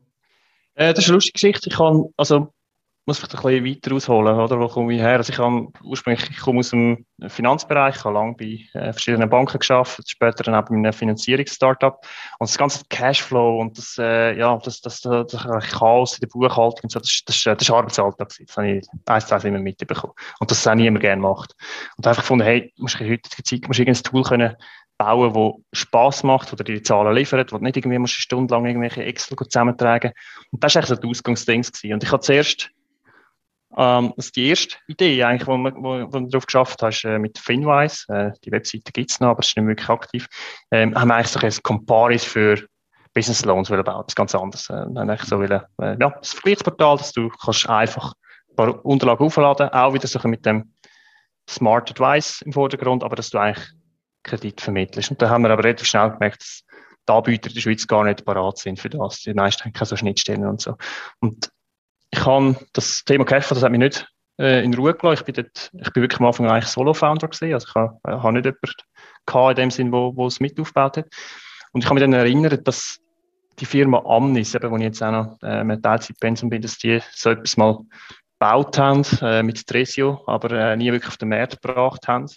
[0.75, 1.69] Äh, das ist eine lustige Geschichte.
[1.69, 2.53] Ich kann, also,
[3.06, 4.60] muss vielleicht ein bisschen weiter ausholen, oder?
[4.60, 5.18] Wo komme ich her?
[5.18, 9.30] Also ich habe ursprünglich, ich komme aus dem Finanzbereich, ich habe lange bei äh, verschiedenen
[9.30, 12.00] Banken geschafft, später dann auch bei einem Finanzierungs-Startup.
[12.39, 16.28] Und das ganze Cashflow und das, äh, ja, das, das, das, das Chaos in der
[16.28, 18.30] Buchhaltung und so, das, das, das ist Arbeitsalltag.
[18.30, 20.13] Das habe ich eins, zwei immer mitbekommen.
[20.39, 21.54] Und das auch niemand gerne macht.
[21.98, 24.56] Und einfach gefunden, hey, du musst in heutige Zeit, musst irgendein Tool können
[24.98, 28.54] bauen, wo Spaß macht, oder die Zahlen liefert, wo du nicht irgendwie musst eine Stunde
[28.54, 30.13] lang irgendwelche Excel zusammentragen.
[30.52, 31.94] Und das war eigentlich so das Ausgangsding.
[31.94, 32.72] Und ich habe zuerst
[33.78, 38.06] ähm, die erste Idee, eigentlich, wo, wo du darauf geschafft hast, äh, mit Finwise.
[38.10, 40.28] Äh, die Webseite gibt es noch, aber es ist nicht wirklich aktiv.
[40.72, 42.66] Ähm, haben wir eigentlich so ein Comparis für
[43.14, 43.84] Business Loans bauen.
[43.86, 44.70] Das ist ganz anders.
[44.70, 48.14] Äh, haben so wollen, äh, ja, das Vergleichsportal, dass du kannst einfach
[48.50, 50.74] ein paar Unterlagen aufladen, auch wieder so mit dem
[51.50, 53.68] Smart Advice im Vordergrund, aber dass du eigentlich
[54.24, 55.12] Kredit vermittelst.
[55.12, 56.64] Und da haben wir aber relativ schnell gemerkt, dass
[57.08, 59.22] die Anbieter in der Schweiz gar nicht parat sind für das.
[59.22, 60.76] Die meisten haben keine so Schnittstellen und so.
[61.20, 61.52] Und
[62.17, 64.08] ich habe das Thema Käfer, das hat mich nicht
[64.39, 65.19] äh, in Ruhe gelassen.
[65.19, 67.54] Ich bin, dort, ich bin wirklich am Anfang eigentlich Solo-Founder gewesen.
[67.54, 70.97] Also ich habe, äh, habe nicht jemanden in dem Sinn, wo, wo es mit aufgebaut
[70.97, 71.08] hat.
[71.73, 72.99] Und ich habe mich dann erinnert, dass
[73.60, 77.01] die Firma Amnis, eben, wo ich jetzt auch noch äh, mit Teilzeitpensum bin, dass die
[77.12, 77.80] so etwas mal
[78.39, 82.28] gebaut haben äh, mit Tresio, aber äh, nie wirklich auf den Markt gebracht haben.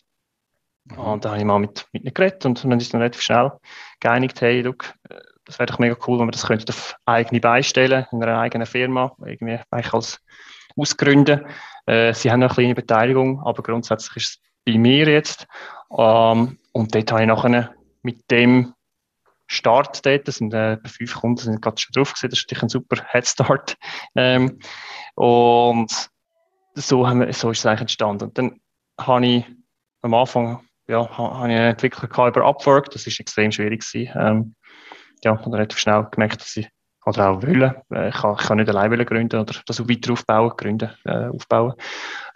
[0.84, 0.98] Mhm.
[0.98, 3.52] Und da habe ich mal mit, mit ihnen geredet und dann ist dann relativ schnell
[4.00, 7.40] geeinigt, hey, look, äh, das wäre doch mega cool, wenn wir das könnten auf eigene
[7.40, 10.20] beistellen, in einer eigenen Firma, irgendwie eigentlich als
[10.76, 11.46] ausgründen.
[11.86, 15.46] Äh, sie haben noch eine kleine Beteiligung, aber grundsätzlich ist es bei mir jetzt.
[15.90, 18.74] Ähm, und dort habe ich nachher mit dem
[19.46, 22.62] Start dort, das sind äh, fünf Kunden, sind gerade schon drauf gewesen, das ist natürlich
[22.64, 23.76] ein super Headstart.
[24.14, 24.58] Ähm,
[25.14, 26.10] und
[26.74, 28.24] so, haben wir, so ist es eigentlich entstanden.
[28.24, 28.60] Und dann
[29.00, 29.44] habe ich
[30.02, 34.12] am Anfang ja, habe ich einen Entwickler über Upwork, das ist extrem schwierig gewesen.
[34.18, 34.54] Ähm,
[35.24, 36.68] ja, und relativ schnell gemerkt, dass ich
[37.08, 37.74] oder auch wollen.
[37.92, 41.28] Äh, ich kann, ich kann nicht alleine gründen oder das auch weiter aufbauen, gründen, äh,
[41.28, 41.74] aufbauen.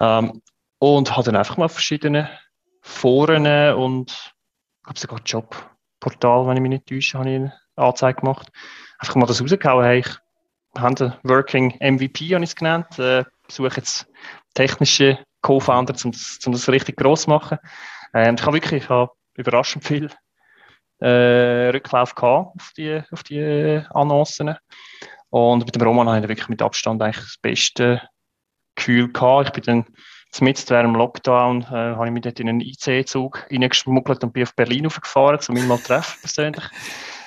[0.00, 0.42] Ähm,
[0.78, 2.28] und habe dann einfach mal verschiedene
[2.80, 8.20] Foren und ich glaube sogar Jobportal, wenn ich mich nicht täusche, habe ich eine Anzeige
[8.20, 8.48] gemacht.
[8.98, 10.08] Einfach mal das rausgehauen, hey, ich
[10.76, 12.98] haben einen Working MVP, habe ich es genannt.
[12.98, 14.08] Äh, suche jetzt
[14.54, 17.58] technische Co-Founder, um das, um das richtig gross zu machen.
[18.14, 20.10] Ähm, ich habe wirklich ich habe überraschend viel
[21.02, 24.56] äh, Rücklauf gehabt auf die, auf die Annoncen.
[25.30, 28.02] Und mit dem Roman habe ich wirklich mit Abstand eigentlich das beste
[28.74, 29.48] Gefühl gehabt.
[29.48, 29.94] Ich bin dann
[30.32, 34.44] Zumindest während dem Lockdown äh, habe ich mich dort in einen IC-Zug reingeschmuggelt und bin
[34.44, 36.64] auf Berlin aufgefahren, um ihn mal treffen persönlich.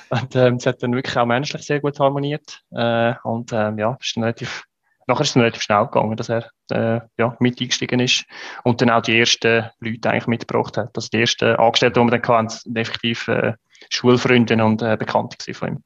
[0.10, 2.64] Und ähm, es hat dann wirklich auch menschlich sehr gut harmoniert.
[2.72, 4.64] Äh, und ähm, ja, ist relativ,
[5.06, 8.26] nachher ist es relativ schnell gegangen, dass er äh, ja, mit eingestiegen ist
[8.64, 10.90] und dann auch die ersten Leute eigentlich mitgebracht hat.
[10.96, 13.54] Also die ersten Angestellten, die wir dann hatten, effektiv äh,
[13.89, 15.84] Schulfreunde und äh, Bekannte von ihm.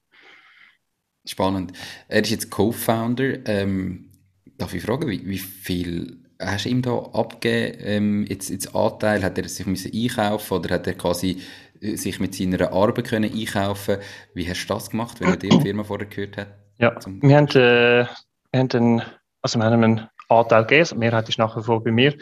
[1.25, 1.73] Spannend.
[2.07, 3.47] Er ist jetzt Co-Founder.
[3.47, 4.11] Ähm,
[4.57, 9.23] darf ich fragen, wie, wie viel hast du ihm da abgegeben, ähm, jetzt, jetzt Anteil?
[9.23, 11.41] Hat er sich müssen einkaufen oder hat er quasi
[11.81, 13.97] äh, sich mit seiner Arbeit können einkaufen
[14.33, 16.47] Wie hast du das gemacht, wenn er die Firma vorher gehört hat?
[16.77, 18.05] Ja, wir haben, äh,
[18.51, 19.01] wir haben einen,
[19.41, 22.15] also wir haben einen Anteil gegeben, also Mehrheit ist nachher vor bei mir,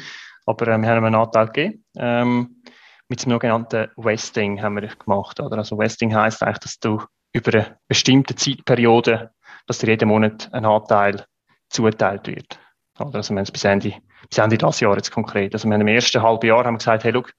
[0.46, 1.86] aber äh, wir haben einen Anteil gegeben.
[1.98, 2.64] Ähm,
[3.10, 5.40] mit dem sogenannten Westing haben wir gemacht.
[5.40, 5.58] Oder?
[5.58, 7.02] Also Westing heißt eigentlich, dass du
[7.34, 9.32] über eine bestimmte Zeitperiode,
[9.66, 11.26] dass dir jeden Monat ein Anteil
[11.70, 12.60] zuteilt wird.
[12.96, 13.94] Also wir haben es bis Ende,
[14.30, 15.54] bis Ende dieses Jahr jetzt konkret.
[15.54, 17.32] Also wir haben im ersten halben Jahr haben wir gesagt, hey, look,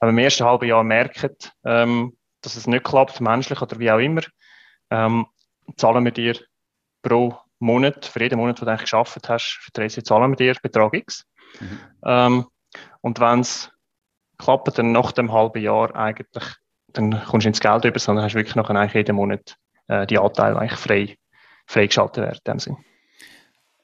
[0.00, 3.90] wenn wir im ersten halben Jahr merken, ähm, dass es nicht klappt, menschlich oder wie
[3.90, 4.22] auch immer,
[4.90, 5.26] ähm,
[5.76, 6.38] zahlen wir dir
[7.02, 10.56] pro Monat, für jeden Monat, den du eigentlich geschafft hast, für die zahlen wir dir
[10.62, 11.24] Betrag X.
[11.60, 11.80] Mhm.
[12.04, 12.46] Ähm,
[13.00, 13.70] und wenn es
[14.38, 16.44] klappt, dann nach dem halben Jahr eigentlich,
[16.92, 19.56] dann kommst du ins Geld über, sondern hast wirklich noch eigentlich jeden Monat
[19.88, 21.16] äh, die Anteile eigentlich frei,
[21.66, 22.76] freigeschaltet werden in.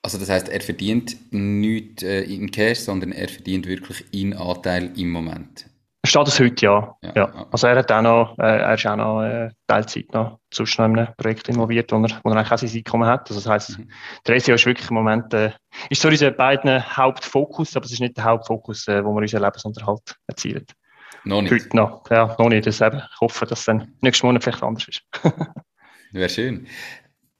[0.02, 4.90] Also das heißt, er verdient nicht äh, in Cash, sondern er verdient wirklich in Anteil
[4.98, 5.66] im Moment.
[6.06, 6.96] Steht das heute, ja.
[7.02, 7.12] ja.
[7.14, 7.46] ja.
[7.50, 10.86] Also er hat auch noch, äh, er ist auch noch äh, Teilzeit noch sonst noch
[10.86, 13.28] in einem Projekt involviert, wo er, wo er eigentlich auch sein Einkommen hat.
[13.28, 13.90] Also das heisst, mhm.
[14.26, 15.52] der SEO ist wirklich im Moment, äh,
[15.90, 19.42] ist so unser beiden Hauptfokus, aber es ist nicht der Hauptfokus, äh, wo wir unseren
[19.42, 20.64] Lebensunterhalt erzielen.
[21.24, 21.52] Noch nicht?
[21.52, 22.66] Heute noch, ja, noch nicht.
[22.66, 22.96] Das eben.
[22.96, 25.02] Ich hoffe, dass es dann nächsten Monat vielleicht anders ist.
[26.12, 26.66] Wäre schön.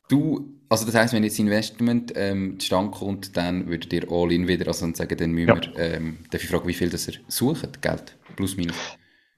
[0.08, 4.46] Du also das heisst, wenn jetzt Investment ähm, zustande kommt, dann würdet ihr all in
[4.46, 5.60] wieder, also sagen, dann müssen ja.
[5.60, 8.76] wir, ähm, darf ich fragen, wie viel das ihr sucht, Geld, plus minus?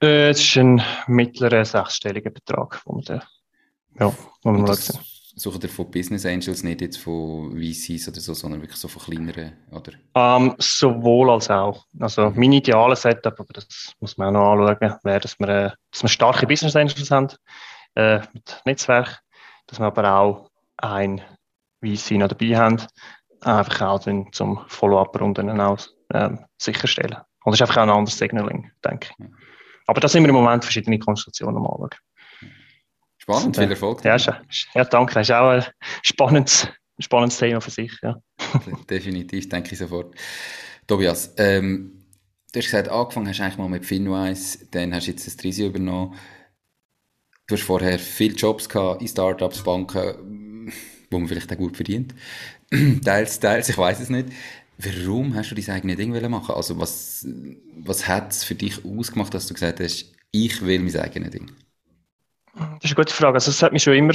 [0.01, 3.23] Äh, es ist ein mittlerer sechsstelliger Betrag, wo wir da,
[3.99, 4.99] ja, wo wir mal sehen.
[5.35, 9.01] Sucht ihr von Business Angels, nicht jetzt von VCs oder so, sondern wirklich so von
[9.01, 9.93] kleineren, oder?
[10.13, 11.85] Um, ähm, sowohl als auch.
[11.99, 12.39] Also mhm.
[12.39, 16.03] mein ideales Setup, aber das muss man auch noch anschauen, wäre, dass wir, äh, dass
[16.03, 17.29] wir starke Business Angels haben,
[17.95, 19.21] äh, mit Netzwerk,
[19.65, 21.21] dass wir aber auch ein
[21.83, 22.77] VC noch dabei haben,
[23.41, 25.79] einfach auch dann zum Follow-up-Runden auch
[26.13, 27.17] ähm, sicherstellen.
[27.43, 29.25] Und das ist einfach auch ein anderes Signaling, denke ich.
[29.87, 31.89] Aber da sind wir im Moment verschiedene Konstellationen am Anschauen.
[33.17, 34.03] Spannend, viel Erfolg.
[34.03, 35.13] Ja, ja, danke.
[35.13, 35.63] Das ist auch ein
[36.01, 36.67] spannendes,
[36.99, 37.93] spannendes Thema für sich.
[38.01, 38.17] Ja.
[38.89, 40.13] Definitiv, denke ich sofort.
[40.87, 42.03] Tobias, ähm,
[42.51, 45.37] du hast gesagt, angefangen hast du eigentlich mal mit Finwise, dann hast du jetzt das
[45.37, 46.15] Trisio übernommen.
[47.47, 50.73] Du hast vorher viele Jobs gehabt in Startups, Banken,
[51.09, 52.13] wo man vielleicht auch gut verdient.
[53.05, 54.29] teils, teils, ich weiß es nicht.
[54.77, 57.27] Warum hast du dein eigenes Ding machen Also was,
[57.77, 61.51] was hat es für dich ausgemacht, dass du gesagt hast, ich will mein eigenes Ding?
[62.55, 63.35] Das ist eine gute Frage.
[63.35, 64.13] Also es hat mich schon immer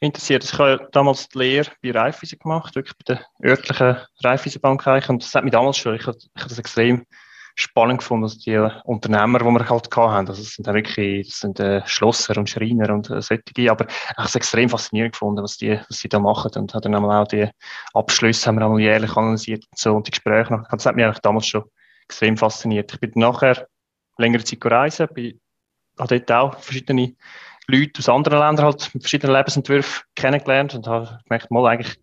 [0.00, 0.44] interessiert.
[0.44, 5.08] Ich habe damals die Lehre bei Raiffeisen gemacht, wirklich bei der örtlichen Raiffeisenbank eigentlich.
[5.08, 7.06] Und das hat mich damals schon, ich habe, ich habe das extrem
[7.58, 10.28] spannend gefunden, also die Unternehmer, die wir halt hatten.
[10.28, 14.16] Also es sind wirklich, das sind äh, Schlosser und Schreiner und äh, solche, aber ich
[14.16, 17.26] habe es extrem faszinierend gefunden, was die, was sie da machen und habe dann auch
[17.26, 17.48] die
[17.94, 20.68] Abschlüsse haben wir einmal jährlich analysiert und so und die Gespräche noch.
[20.68, 21.64] Das hat mich eigentlich damals schon
[22.04, 22.92] extrem fasziniert.
[22.92, 23.66] Ich bin nachher
[24.18, 25.40] längere Zeit reisen, bin,
[25.98, 27.14] habe dort auch verschiedene
[27.68, 31.96] Leute aus anderen Ländern halt mit verschiedenen Lebensentwürfen kennengelernt und habe gemerkt, mal eigentlich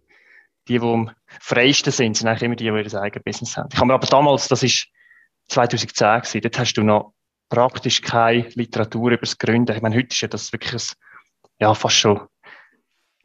[0.68, 1.12] die, die am
[1.42, 3.70] freiesten sind, sind eigentlich immer die, die ihr eigenes Business haben.
[3.72, 4.88] Ich habe mir aber damals, das ist
[5.54, 6.42] 2010 gewesen.
[6.42, 7.14] Dort hast du noch
[7.50, 9.76] praktisch keine Literatur über das Gründen.
[9.76, 10.96] Ich meine, heute ist ja das wirklich ein,
[11.60, 12.22] ja, fast schon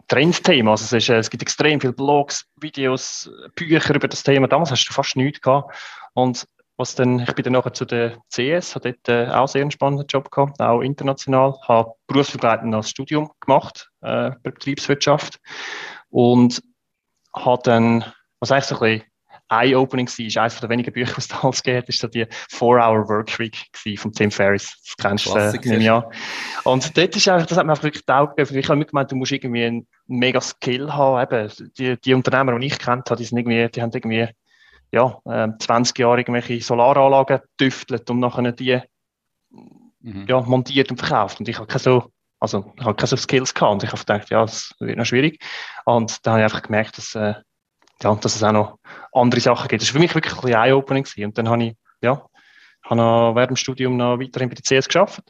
[0.08, 0.72] Trendthema.
[0.72, 4.48] Also es, ist, es gibt extrem viele Blogs, Videos, Bücher über das Thema.
[4.48, 5.74] Damals hast du fast nichts gehabt.
[6.14, 6.46] Und
[6.78, 9.70] was dann, ich bin dann nachher zu der CS, habe dort äh, auch sehr einen
[9.70, 15.40] spannenden Job gehabt, auch international, habe berufsbegleitend als Studium gemacht, äh, Betriebswirtschaft
[16.08, 16.62] und
[17.34, 18.04] habe dann,
[18.38, 19.08] was eigentlich so ein bisschen
[19.50, 23.08] Eye-Opening war, ist eines der wenigen Bücher, was es damals geht, ist so die Four-Hour
[23.08, 23.56] Workweek
[23.96, 24.76] von Tim Ferriss.
[24.84, 26.04] Das kennst du, äh, an.
[26.64, 28.38] Und dort ist einfach, das hat mir einfach wirklich taugt.
[28.38, 31.22] Ich habe gemeint, du musst irgendwie einen mega Skill haben.
[31.22, 34.28] Eben, die, die Unternehmer, die ich kennt habe, die sind irgendwie, die haben irgendwie,
[34.92, 38.80] ja, äh, 20 Jahre irgendwelche Solaranlagen getüftelt und nachher die,
[40.00, 40.26] mhm.
[40.28, 41.40] ja, montiert und verkauft.
[41.40, 44.30] Und ich habe keine so Also ich habe keine Skills gehabt und ich habe gedacht,
[44.30, 45.42] ja, das wird noch schwierig.
[45.84, 47.34] Und da habe ich einfach gemerkt, dass, äh,
[48.02, 48.78] ja, dass es auch noch
[49.12, 49.82] andere Sachen gibt.
[49.82, 52.24] Das war für mich wirklich ein bisschen Eye-Opening Und dann habe ich, ja,
[52.84, 55.22] habe noch während dem Studium noch weiterhin bei der CS geschafft.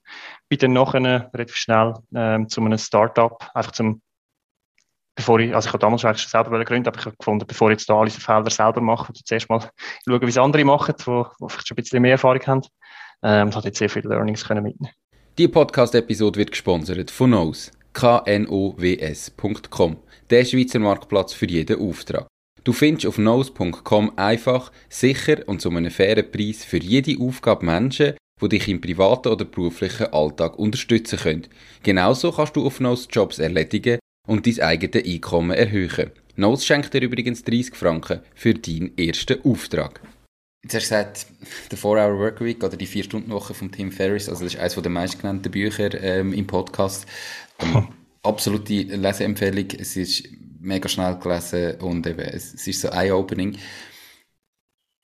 [0.48, 4.02] Bin dann nachher relativ schnell ähm, zu einem Startup, einfach zum,
[5.14, 7.78] bevor ich, also ich habe damals schon selber gegründet, aber ich habe gefunden, bevor ich
[7.78, 9.60] jetzt da alle Felder selber mache, zuerst mal
[10.06, 12.62] schauen, wie es andere machen, die, vielleicht schon ein bisschen mehr Erfahrung haben.
[13.22, 14.94] Ähm, habe jetzt sehr viele Learnings können mitnehmen.
[15.38, 19.96] Die Podcast-Episode wird gesponsert von Knows, knows.com,
[20.30, 22.28] der Schweizer Marktplatz für jeden Auftrag.
[22.68, 28.12] Du findest auf nose.com einfach, sicher und zu einem fairen Preis für jede Aufgabe Menschen,
[28.42, 31.46] die dich im privaten oder beruflichen Alltag unterstützen können.
[31.82, 36.10] Genauso kannst du auf Nose Jobs erledigen und dein eigenes Einkommen erhöhen.
[36.36, 40.02] Nose schenkt dir übrigens 30 Franken für deinen ersten Auftrag.
[40.62, 41.26] Jetzt hast du gesagt,
[41.72, 45.98] der 4-Hour-Workweek oder die 4-Stunden-Woche von Tim Ferriss, also das ist eines der meistgenannten Bücher
[46.02, 47.06] ähm, im Podcast.
[47.60, 47.88] Ähm,
[48.22, 49.68] absolute Leseempfehlung.
[49.78, 50.28] Es ist
[50.68, 53.58] mega schnell gelesen und eben, es, es ist so eye-opening.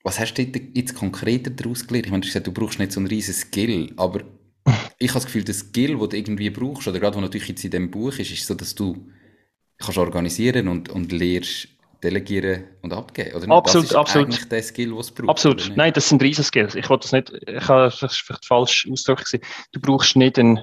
[0.03, 2.05] Was hast du jetzt konkreter daraus gelernt?
[2.05, 4.21] Ich meine, du hast gesagt, du brauchst nicht so einen riesen Skill, aber
[4.99, 7.65] ich habe das Gefühl, der Skill, den du irgendwie brauchst, oder gerade was natürlich jetzt
[7.65, 9.09] in diesem Buch ist, ist so, dass du
[9.77, 11.67] kannst organisieren und, und lernst
[12.03, 13.51] delegieren und abgeben, oder nicht?
[13.51, 14.27] Absolut, das ist absolut.
[14.27, 15.29] eigentlich der Skill, den es braucht.
[15.29, 15.71] Absolut.
[15.75, 16.75] Nein, das sind riesen Skills.
[16.75, 19.39] Ich wollte das nicht, ich habe, das ist vielleicht falsch ausgedrückt
[19.71, 20.61] Du brauchst nicht einen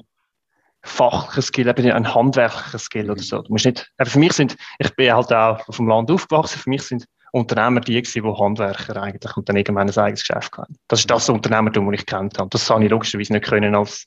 [0.83, 3.43] fachlichen Skill, eben ein handwerklicher Skill oder so.
[3.43, 6.71] Du musst nicht, für mich sind, ich bin halt auch auf dem Land aufgewachsen, für
[6.71, 10.77] mich sind Unternehmer die gewesen, die Handwerker eigentlich und dann irgendwann ein eigenes Geschäft hatten.
[10.89, 12.51] Das ist das Unternehmertum, das ich kennt habe.
[12.51, 14.07] Das habe ich logischerweise nicht können als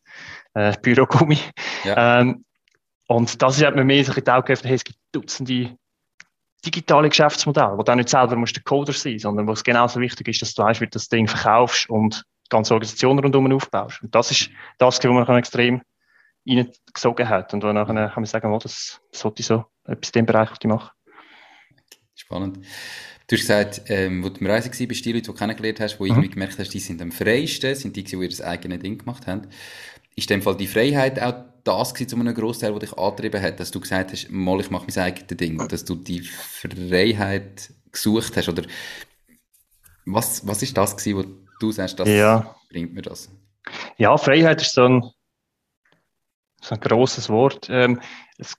[0.54, 1.40] äh, Bürogummi.
[1.84, 2.22] Ja.
[2.22, 2.46] Ähm,
[3.08, 5.76] und das hat mir mehr so in die Augen geöffnet, hey, es gibt Dutzende
[6.66, 10.00] digitale Geschäftsmodelle, wo du auch nicht selber musst der Coder sein sondern wo es genauso
[10.00, 13.52] wichtig ist, dass du weißt, wie du das Ding verkaufst und die ganze Organisation rundherum
[13.52, 14.02] aufbaust.
[14.02, 15.82] Und das ist das, was man extrem
[16.48, 17.54] reingesogen hat.
[17.54, 20.92] Und dann kann man sagen, oh, das sollte ich so etwas in dem Bereich machen.
[22.16, 22.58] Spannend.
[23.28, 25.80] Du hast gesagt, ähm, wo du im Reise warst, bist die Leute, die du kennengelernt
[25.80, 26.10] hast, die mhm.
[26.10, 29.26] irgendwie gemerkt hast, die sind am freiesten, sind die, die ihr das eigene Ding gemacht
[29.26, 29.48] haben.
[30.16, 33.42] Ist in dem Fall die Freiheit auch das gewesen, zu einem Großteil, der dich angetrieben
[33.42, 37.74] hat, dass du gesagt hast, mal, ich mache mein eigenes Ding, dass du die Freiheit
[37.92, 38.64] gesucht hast, oder
[40.06, 41.24] was, was ist das gewesen, wo
[41.60, 42.56] du sagst, das ja.
[42.70, 43.30] bringt mir das?
[43.98, 45.04] Ja, Freiheit ist so ein,
[46.66, 47.68] so ein grosses Wort.
[47.70, 48.02] Ähm,
[48.38, 48.56] es,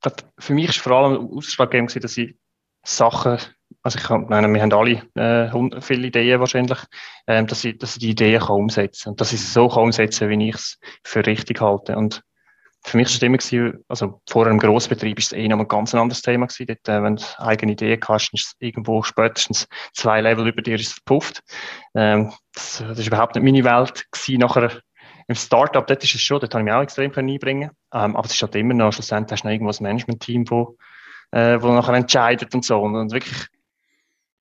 [0.00, 2.36] das, für mich ist vor allem ausschlaggebend dass ich
[2.84, 3.38] Sachen,
[3.82, 6.78] also ich meine, wir haben alle äh, viele Ideen wahrscheinlich,
[7.26, 9.84] ähm, dass, ich, dass ich die Ideen kann umsetzen und dass ich sie so kann
[9.84, 11.96] umsetzen wie ich es für richtig halte.
[11.96, 12.22] Und
[12.86, 15.68] für mich war es immer, gewesen, also vor einem Grossbetrieb ist es eh noch ein
[15.68, 16.66] ganz anderes Thema gewesen.
[16.66, 20.74] Dort, äh, wenn du eigene Ideen hast, ist es irgendwo spätestens zwei Level über dir
[20.74, 21.42] ist verpufft.
[21.94, 24.40] Ähm, das, ist überhaupt nicht meine Welt gewesen.
[24.40, 24.80] Nachher
[25.26, 28.26] im Startup, dort ist es schon, dort habe ich mich auch extrem einbringen ähm, aber
[28.26, 30.76] es ist halt immer noch, schlussendlich hast du noch irgendwo ein Management-Team, wo,
[31.30, 32.80] äh, wo nachher entscheidet und so.
[32.80, 33.46] Und, und wirklich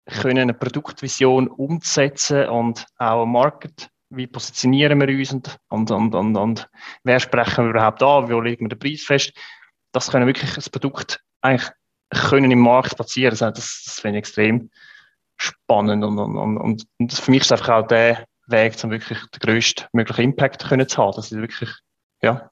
[0.06, 6.14] können eine Produktvision umsetzen und auch am Market, wie positionieren wir uns und, und, und,
[6.14, 6.70] und, und
[7.04, 9.32] wer sprechen wir überhaupt an, wo legen wir den Preis fest.
[9.92, 11.70] Das können wirklich das Produkt eigentlich
[12.10, 13.32] können im Markt platzieren.
[13.32, 14.70] Also das, das finde ich extrem
[15.36, 19.18] spannend und, und, und, und für mich ist es einfach auch der Weg, um wirklich
[19.18, 21.16] den grössten möglichen Impact können zu haben.
[21.16, 21.70] Das ist wirklich,
[22.22, 22.50] ja,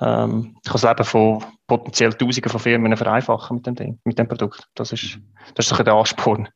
[0.00, 4.18] ähm, ich kann das Leben von potenziell Tausenden von Firmen vereinfachen mit dem Ding, mit
[4.18, 4.66] dem Produkt.
[4.74, 5.18] Das ist,
[5.54, 6.48] das ist doch der Ansporn.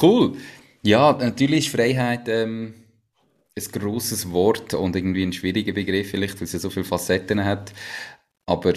[0.00, 0.36] Cool.
[0.82, 2.74] Ja, natürlich ist Freiheit ähm,
[3.56, 7.44] ein grosses Wort und irgendwie ein schwieriger Begriff, vielleicht, weil es ja so viele Facetten
[7.44, 7.72] hat.
[8.46, 8.72] Aber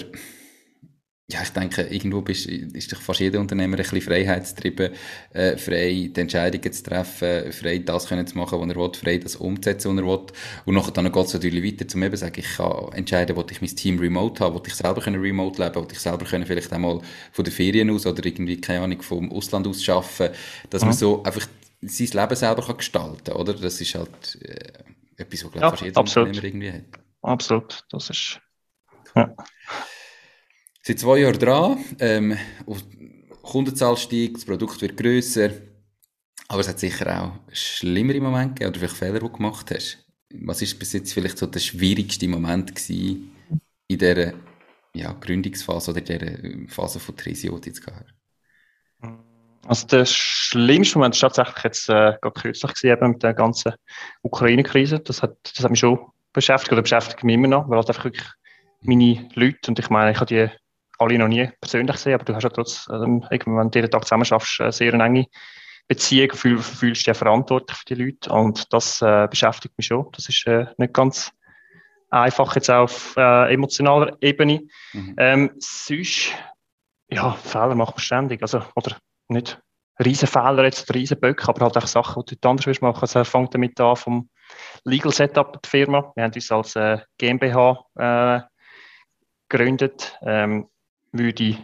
[1.32, 4.92] ja, ich denke, irgendwo bist, ist doch fast jeder Unternehmer ein bisschen freiheitstrieben,
[5.32, 9.18] äh, frei die Entscheidungen zu treffen, frei das können zu machen, was er will, frei
[9.20, 10.26] das umzusetzen, was er will.
[10.66, 13.62] Und nachher dann geht es natürlich weiter, zum eben sagen, ich kann entscheiden, ob ich
[13.62, 16.74] mein Team remote habe, ob ich selber können remote leben, ob ich selber können vielleicht
[16.74, 17.00] einmal
[17.32, 20.36] von den Ferien aus oder irgendwie, keine Ahnung, vom Ausland aus arbeiten,
[20.70, 20.90] dass mhm.
[20.90, 21.48] man so einfach
[21.82, 23.54] sein Leben selber kann gestalten kann, oder?
[23.54, 26.30] Das ist halt äh, etwas, was, glaube ich, ja, fast jeder absolut.
[26.30, 27.02] Unternehmer irgendwie hat.
[27.22, 28.42] Absolut, das ist,
[29.16, 29.34] ja.
[30.86, 31.78] Seit zwei Jahren dran.
[32.00, 32.38] Ähm,
[33.42, 35.52] Kundenzahl steigt, das Produkt wird grösser.
[36.50, 40.06] Aber es hat sicher auch schlimmere Momente gegeben oder vielleicht Fehler, die du gemacht hast.
[40.34, 43.32] Was ist bis jetzt vielleicht so der schwierigste Moment gewesen
[43.88, 44.34] in dieser
[44.94, 48.14] ja, Gründungsphase oder in dieser Phase von Trisio, jetzt gehört?
[49.66, 53.74] Also der schlimmste Moment war tatsächlich jetzt äh, gerade kürzlich gewesen, mit der ganzen
[54.22, 55.00] Ukraine-Krise.
[55.00, 56.00] Das hat, das hat mich schon
[56.34, 58.28] beschäftigt oder beschäftigt mich immer noch, weil halt einfach wirklich
[58.82, 60.50] meine Leute, und ich meine, ich habe die
[61.04, 64.06] alle noch nie persönlich gesehen, aber du hast ja trotzdem, ähm, wenn du jeden Tag
[64.06, 65.28] zusammen schaffst, eine sehr enge
[65.88, 70.08] Beziehung, fühl, fühlst dich ja verantwortlich für die Leute und das äh, beschäftigt mich schon.
[70.14, 71.32] Das ist äh, nicht ganz
[72.10, 74.62] einfach jetzt auf äh, emotionaler Ebene.
[74.94, 75.16] Mhm.
[75.18, 76.32] Ähm, sonst,
[77.10, 78.42] ja, Fehler macht man ständig.
[78.42, 78.96] Also, oder
[79.28, 79.60] nicht
[80.04, 83.02] Riesenfehler jetzt, Riesenböcke, aber halt auch Sachen, die du anders willst machen.
[83.02, 84.30] Also, fängt damit an vom
[84.86, 86.12] Legal Setup der Firma.
[86.16, 88.42] Wir haben uns als äh, GmbH äh,
[89.50, 90.18] gegründet.
[90.26, 90.68] Ähm,
[91.14, 91.58] würde ich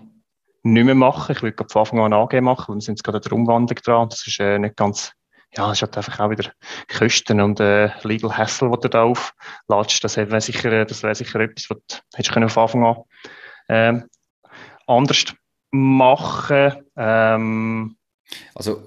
[0.64, 1.36] nicht mehr machen.
[1.36, 4.10] Ich würde von Anfang an AG machen, weil wir sind jetzt gerade der Umwandlung dran.
[4.10, 5.14] Das ist äh, nicht ganz,
[5.56, 6.52] ja, es hat einfach auch wieder
[6.88, 10.04] Kosten und äh, Legal Hassle, die du da auflatscht.
[10.04, 13.04] Das wäre sicher, das wäre sicher etwas, was du hättest können von Anfang an
[13.70, 14.10] ähm,
[14.88, 15.26] anders
[15.72, 16.74] machen.
[16.96, 17.96] Ähm,
[18.56, 18.82] also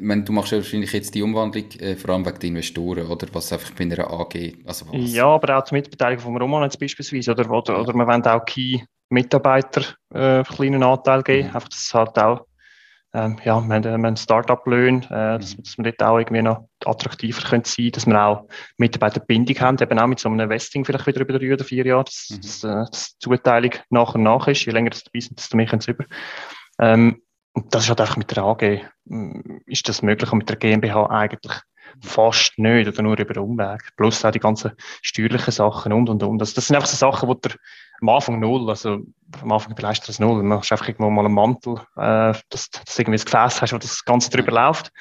[0.00, 3.26] meine, du machst ja wahrscheinlich jetzt die Umwandlung äh, vor allem wegen der Investoren, oder
[3.32, 5.12] was einfach bei einer AG, also was?
[5.12, 7.80] Ja, aber auch die Mitbeteiligung von Roman jetzt beispielsweise, oder, oder, ja.
[7.80, 8.44] oder wir wollen auch
[9.08, 9.82] Key-Mitarbeiter
[10.14, 11.54] äh, einen kleinen Anteil geben, mhm.
[11.54, 12.46] einfach, dass es halt auch,
[13.14, 15.62] ähm, ja, wir haben, haben Start-up-Löhne, äh, dass, mhm.
[15.62, 19.98] dass wir dort auch irgendwie noch attraktiver können sein dass wir auch Mitarbeiterbindung haben, eben
[19.98, 22.40] auch mit so einem Vesting vielleicht wieder über drei oder vier Jahre, dass, mhm.
[22.40, 25.56] dass, äh, dass die Zuteilung nach und nach ist, je länger das dabei sind, desto
[25.56, 26.04] mehr können sie über.
[26.78, 30.48] Ähm, und das ist halt einfach mit der AG, mm, ist das möglich und mit
[30.50, 31.54] der GmbH eigentlich
[32.02, 33.80] fast nicht oder nur über den Umweg.
[33.96, 36.40] Plus auch die ganzen steuerlichen Sachen und und und.
[36.40, 37.52] Also das sind einfach so Sachen, wo der
[38.00, 39.00] am Anfang null, also
[39.42, 40.42] am Anfang leistet du das null.
[40.42, 43.72] Man hast einfach irgendwo mal einen Mantel, äh, dass, dass du irgendwie ein Gefäß hast,
[43.72, 44.92] wo das Ganze drüber läuft.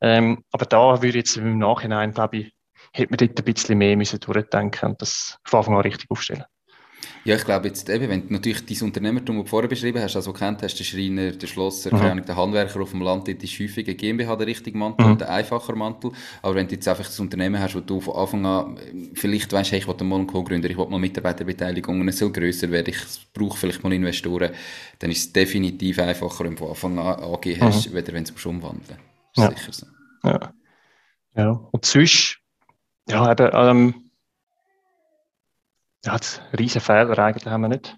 [0.00, 2.52] Ähm, aber da würde ich jetzt im Nachhinein, glaube ich,
[2.92, 6.44] hätte man dort ein bisschen mehr müssen durchdenken und das von Anfang an richtig aufstellen.
[7.26, 10.14] Ja, ich glaube jetzt eben, wenn du natürlich dein Unternehmertum, das du vorher beschrieben hast,
[10.14, 12.00] also kennt hast, der Schreiner, der Schlosser, mhm.
[12.00, 15.12] Ahnung, der Handwerker auf dem Land, das ist häufig eine GmbH der richtige Mantel mhm.
[15.12, 16.12] und der einfacher Mantel.
[16.40, 18.78] Aber wenn du jetzt einfach das Unternehmen hast, wo du von Anfang an,
[19.14, 22.70] vielleicht weißt, hey, ich will mal einen Co-Gründer, ich will mal Mitarbeiterbeteiligung, es soll grösser
[22.70, 24.52] werden, ich brauche vielleicht mal Investoren,
[25.00, 27.94] dann ist es definitiv einfacher, wenn du von Anfang an AG hast, mhm.
[27.96, 28.98] weder wenn du es umwandeln
[29.36, 29.50] ja.
[29.50, 29.86] Sicher so.
[30.22, 30.52] Ja.
[31.34, 31.50] ja.
[31.70, 32.38] Und sonst,
[33.08, 34.05] ja, eben, ähm,
[36.06, 36.16] ja,
[36.58, 37.96] riesen Fehler eigentlich haben wir nicht.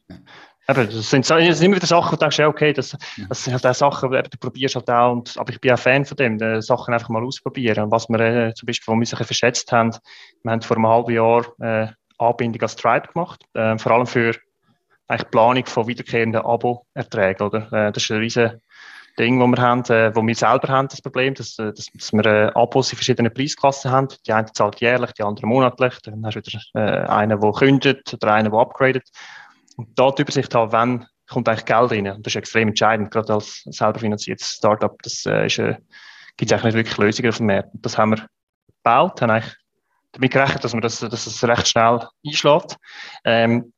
[0.67, 2.95] Aber das sind, das sind immer wieder Sachen, wo du denkst, ja, okay, das,
[3.29, 6.05] das sind halt auch Sachen, du probierst halt auch, und, aber ich bin auch Fan
[6.05, 7.85] von dem, die Sachen einfach mal ausprobieren.
[7.85, 9.93] Und was wir äh, zum Beispiel, wo wir uns verschätzt haben,
[10.43, 11.89] wir haben vor einem halben Jahr äh,
[12.19, 14.35] Anbindung als Stripe gemacht, äh, vor allem für
[15.07, 17.73] eigentlich Planung von wiederkehrenden Abo-Erträgen, oder?
[17.73, 18.61] Äh, das ist ein riesen
[19.19, 22.13] Ding, das wir haben, äh, wo wir selber haben, das Problem, dass, äh, dass, dass
[22.13, 24.09] wir äh, Abos in verschiedenen Preisklassen haben.
[24.27, 25.99] Die eine zahlt jährlich, die andere monatlich.
[26.03, 29.09] Dann hast du wieder äh, einen, der kündet oder einen, der upgradet.
[29.77, 32.09] Und da die Übersicht haben, wann kommt eigentlich Geld rein.
[32.09, 34.97] Und das ist extrem entscheidend, gerade als selber finanziertes Startup.
[35.03, 35.77] Das äh, ist, äh,
[36.37, 37.75] gibt es eigentlich nicht wirklich Lösungen auf dem Markt.
[37.75, 38.27] Und das haben wir
[38.67, 39.57] gebaut, haben eigentlich
[40.13, 42.77] damit gerechnet, dass man das, dass es recht schnell einschlägt.
[43.25, 43.73] Ähm,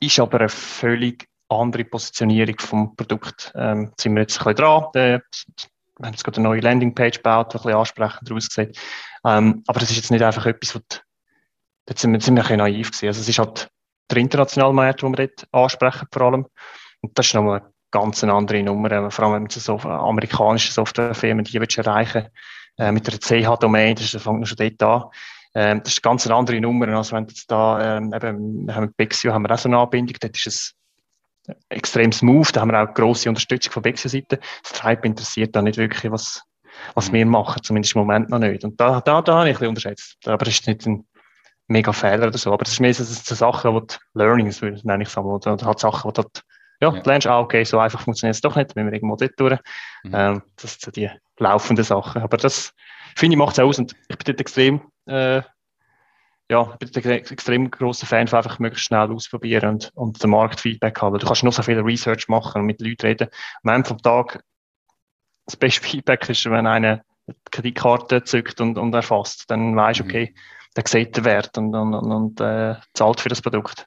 [0.00, 3.52] ist aber eine völlig andere Positionierung vom Produkt.
[3.54, 4.84] Ähm, sind wir jetzt ein bisschen dran.
[4.94, 5.22] wir
[6.02, 8.78] haben jetzt gerade eine neue Landingpage gebaut, die ein bisschen ansprechender aussieht.
[9.24, 11.02] Ähm, aber das ist jetzt nicht einfach etwas, was,
[11.86, 13.06] da sind wir, sind wir ein bisschen naiv gewesen.
[13.08, 13.70] Also es ist halt
[14.10, 16.46] der internationale Markt, den wir dort ansprechen vor allem.
[17.02, 21.44] Und das ist nochmal eine ganz andere Nummer, äh, vor allem mit so amerikanischen Softwarefirmen,
[21.44, 22.28] die willst erreichen,
[22.78, 25.10] äh, mit der CH-Domain, das fängt schon dort an.
[25.54, 28.84] Ähm, das ist eine ganz andere Nummer, als wenn jetzt da, ähm, eben, wir haben
[28.84, 30.74] mit Bexio haben wir auch so eine Anbindung, dort ist es
[31.68, 32.54] extrem smooth.
[32.54, 34.38] Da haben wir auch grosse Unterstützung von Bexio-Seite.
[34.62, 36.42] Das Stripe interessiert da nicht wirklich, was,
[36.94, 37.14] was mhm.
[37.14, 38.64] wir machen, zumindest im Moment noch nicht.
[38.64, 40.16] Und da, da, da habe ich ein bisschen unterschätzt.
[40.26, 41.06] Aber es ist nicht ein
[41.68, 42.52] mega Fehler oder so.
[42.52, 45.56] Aber es ist mehr so, so Sachen, wo die Learnings, nenne ich es einmal, oder
[45.64, 46.22] halt Sachen, wo du
[46.80, 47.02] ja, ja.
[47.04, 49.58] lernst, ah, okay, so einfach funktioniert es doch nicht, wenn wir irgendwo dort durch.
[50.02, 50.14] Mhm.
[50.14, 52.22] Ähm, das sind so die laufenden Sachen.
[52.22, 52.72] Aber das,
[53.16, 55.42] finde ich, macht es aus und ich bin dort extrem äh,
[56.50, 60.30] ja, ich bin ein extrem großer Fan von einfach möglichst schnell ausprobieren und, und den
[60.30, 61.16] Marktfeedback haben.
[61.16, 63.28] Du kannst noch so viel Research machen und mit Leuten reden.
[63.62, 64.42] Am Ende vom Tag,
[65.46, 70.04] das beste Feedback ist, wenn einer die Kreditkarte zückt und, und erfasst, dann weißt du,
[70.04, 70.10] mhm.
[70.10, 70.34] okay,
[70.76, 73.86] der sieht den Wert und, und, und, äh, zahlt für das Produkt.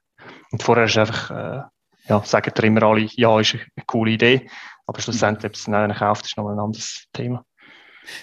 [0.52, 1.64] Und vorher ist einfach, äh,
[2.08, 4.50] ja, sagen dir immer alle, ja, ist eine coole Idee,
[4.88, 7.44] aber schlussendlich, ob es einen kauft, ist noch ein anderes Thema.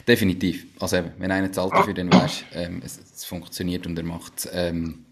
[0.07, 0.67] Definitiv.
[0.79, 4.49] Also eben, wenn einer zahlt dafür, dann weißt ähm, es, es funktioniert und er macht
[4.53, 5.07] ähm,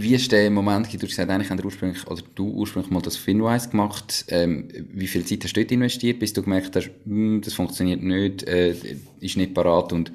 [0.00, 3.16] wie ist der Moment, du hast gesagt, eigentlich haben ursprünglich, oder du ursprünglich mal das
[3.16, 4.26] Finwise gemacht.
[4.28, 8.02] Ähm, wie viel Zeit hast du dort investiert, bis du gemerkt hast, hm, das funktioniert
[8.02, 8.76] nicht, äh,
[9.20, 10.12] ist nicht parat und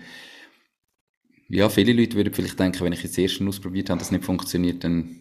[1.50, 4.84] ja, viele Leute würden vielleicht denken, wenn ich jetzt erst ausprobiert habe, das nicht funktioniert,
[4.84, 5.18] dann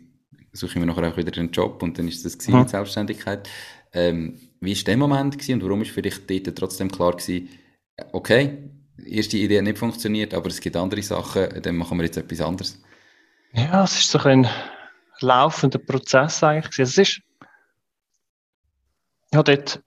[0.52, 2.60] suche ich mir nachher auch wieder einen Job und dann ist das mhm.
[2.60, 3.48] mit Selbstständigkeit.
[3.92, 7.48] Ähm, wie war der Moment gewesen und warum ist für dich dort trotzdem klar gewesen,
[8.12, 8.70] okay,
[9.04, 12.40] erste Idee hat nicht funktioniert, aber es gibt andere Sachen, dann machen wir jetzt etwas
[12.40, 12.82] anderes.
[13.52, 14.48] Ja, es ist so ein
[15.20, 16.78] laufender Prozess eigentlich.
[16.78, 17.20] Es ist,
[19.32, 19.82] ja, dort,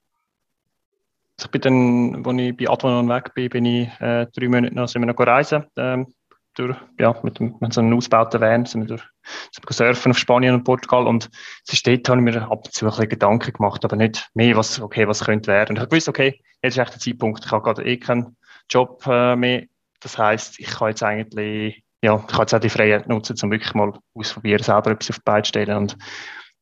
[1.38, 4.88] ich bin dann, als ich bei Advanon weg bin, bin ich äh, drei Monate noch,
[4.88, 6.14] sind wir noch reisen, ähm,
[6.56, 9.04] durch, ja, mit, mit so einem ausgebauten Van sind wir durch,
[9.52, 11.30] sind surfen auf Spanien und Portugal und
[11.66, 14.28] es ist dort, habe ich mir ab und zu ein bisschen Gedanken gemacht, aber nicht
[14.34, 15.70] mehr, was, okay, was könnte werden.
[15.70, 18.36] Und ich habe gewusst, okay, jetzt ist echt der Zeitpunkt, ich habe gerade eh keinen
[18.70, 19.64] Job äh, mehr,
[20.00, 23.50] das heisst, ich kann jetzt eigentlich, ja, ich kann jetzt auch die Freiheit nutzen, um
[23.50, 25.96] wirklich mal ausprobieren, selber etwas auf die Beine zu stellen und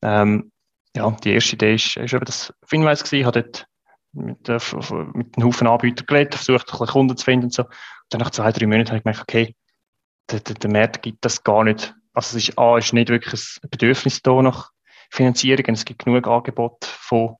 [0.03, 0.51] ähm,
[0.97, 3.67] ja, die erste Idee ist, ist eben das Finwise gewesen, ich habe dort
[4.13, 4.59] mit, äh,
[5.13, 7.63] mit einem Haufen Anbietern geredet, versucht, ein Kunden zu finden und so.
[7.65, 7.73] Und
[8.11, 9.55] dann nach zwei, drei Monaten habe ich gemerkt, okay,
[10.31, 11.95] der, der, der Markt gibt das gar nicht.
[12.13, 14.71] Also es ist, A, ist nicht wirklich ein Bedürfnis da nach
[15.11, 15.65] Finanzierung.
[15.69, 17.37] Es gibt genug Angebote von,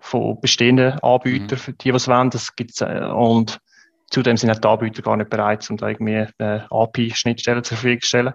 [0.00, 1.62] von bestehenden Anbietern, mhm.
[1.62, 2.30] für die, es wollen.
[2.30, 3.60] Das gibt's, äh, und
[4.10, 8.00] zudem sind auch die Anbieter gar nicht bereit, um da irgendwie eine API-Schnittstelle zur Verfügung
[8.00, 8.34] zu stellen.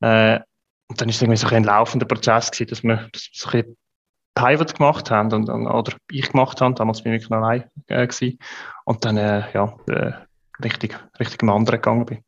[0.00, 0.40] Äh,
[0.88, 3.76] und dann ist es irgendwie so ein laufender Prozess gewesen, dass wir das so ein
[4.34, 6.74] Pivot gemacht haben und, und, oder ich gemacht habe.
[6.74, 8.38] Damals bin ich noch allein äh, gewesen.
[8.84, 10.12] Und dann, äh, ja, äh,
[10.62, 12.24] richtig, richtig im anderen gegangen bin.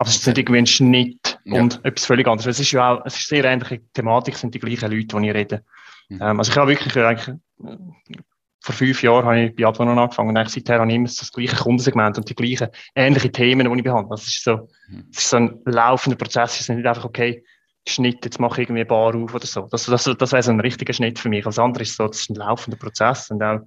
[0.00, 1.60] Aber es ist nicht irgendwie ein Schnitt ja.
[1.60, 2.46] und etwas völlig anderes.
[2.46, 5.28] Es ist ja auch, es ist sehr ähnliche Thematik, es sind die gleichen Leute, die
[5.28, 5.62] ich rede.
[6.08, 6.22] Mhm.
[6.22, 8.16] Ähm, also ich habe wirklich eigentlich, äh,
[8.62, 11.30] vor fünf Jahren habe ich bei Advanon angefangen und eigentlich seither habe ich immer das
[11.30, 14.08] gleiche Kundensegment und die gleichen ähnliche Themen, die ich behandle.
[14.08, 15.04] Das ist so, mhm.
[15.12, 16.54] es ist so ein laufender Prozess.
[16.54, 17.44] Es ist nicht einfach, okay,
[17.86, 19.68] Schnitt, jetzt mache ich irgendwie eine Bar auf oder so.
[19.70, 21.44] Das, das, das wäre so ein richtiger Schnitt für mich.
[21.44, 23.60] Als andere ist so, das ist ein laufender Prozess und auch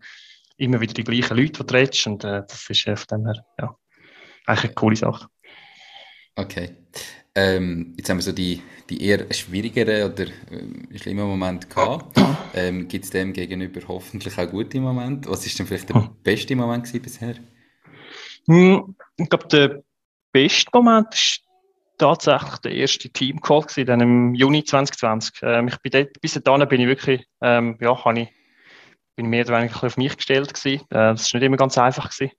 [0.57, 3.25] immer wieder die gleichen Leute, die du redest und äh, das ist äh, von dem
[3.27, 3.75] her, ja,
[4.47, 5.27] eigentlich eine coole Sache.
[6.35, 6.75] Okay.
[7.35, 12.19] Ähm, jetzt haben wir so die, die eher schwierigeren oder äh, schlimmen Momente gehabt.
[12.53, 15.29] Ähm, Gibt es dem gegenüber hoffentlich auch gute Momente?
[15.29, 16.09] Was ist denn vielleicht der hm.
[16.21, 17.35] beste Moment bisher?
[18.47, 19.83] Hm, ich glaube, der
[20.31, 21.41] beste Moment ist
[21.97, 25.41] tatsächlich der erste Team-Call gewesen, dann im Juni 2020.
[25.41, 28.29] Ähm, ich bin dort, bis dahin bin ich wirklich, ähm, ja, habe ich
[29.15, 30.81] bin mehr oder weniger auf mich gestellt gewesen.
[30.89, 32.33] Äh, das ist nicht immer ganz einfach gewesen.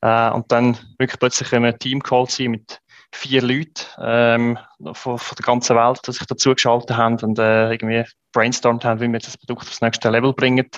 [0.00, 2.79] Äh, und dann wirklich plötzlich ein Team-Call sein mit
[3.12, 4.58] vier Leuten ähm,
[4.92, 9.00] von, von, der ganzen Welt, die sich dazu geschaltet haben und äh, irgendwie brainstormt haben,
[9.00, 10.68] wie wir das Produkt aufs nächste Level bringen.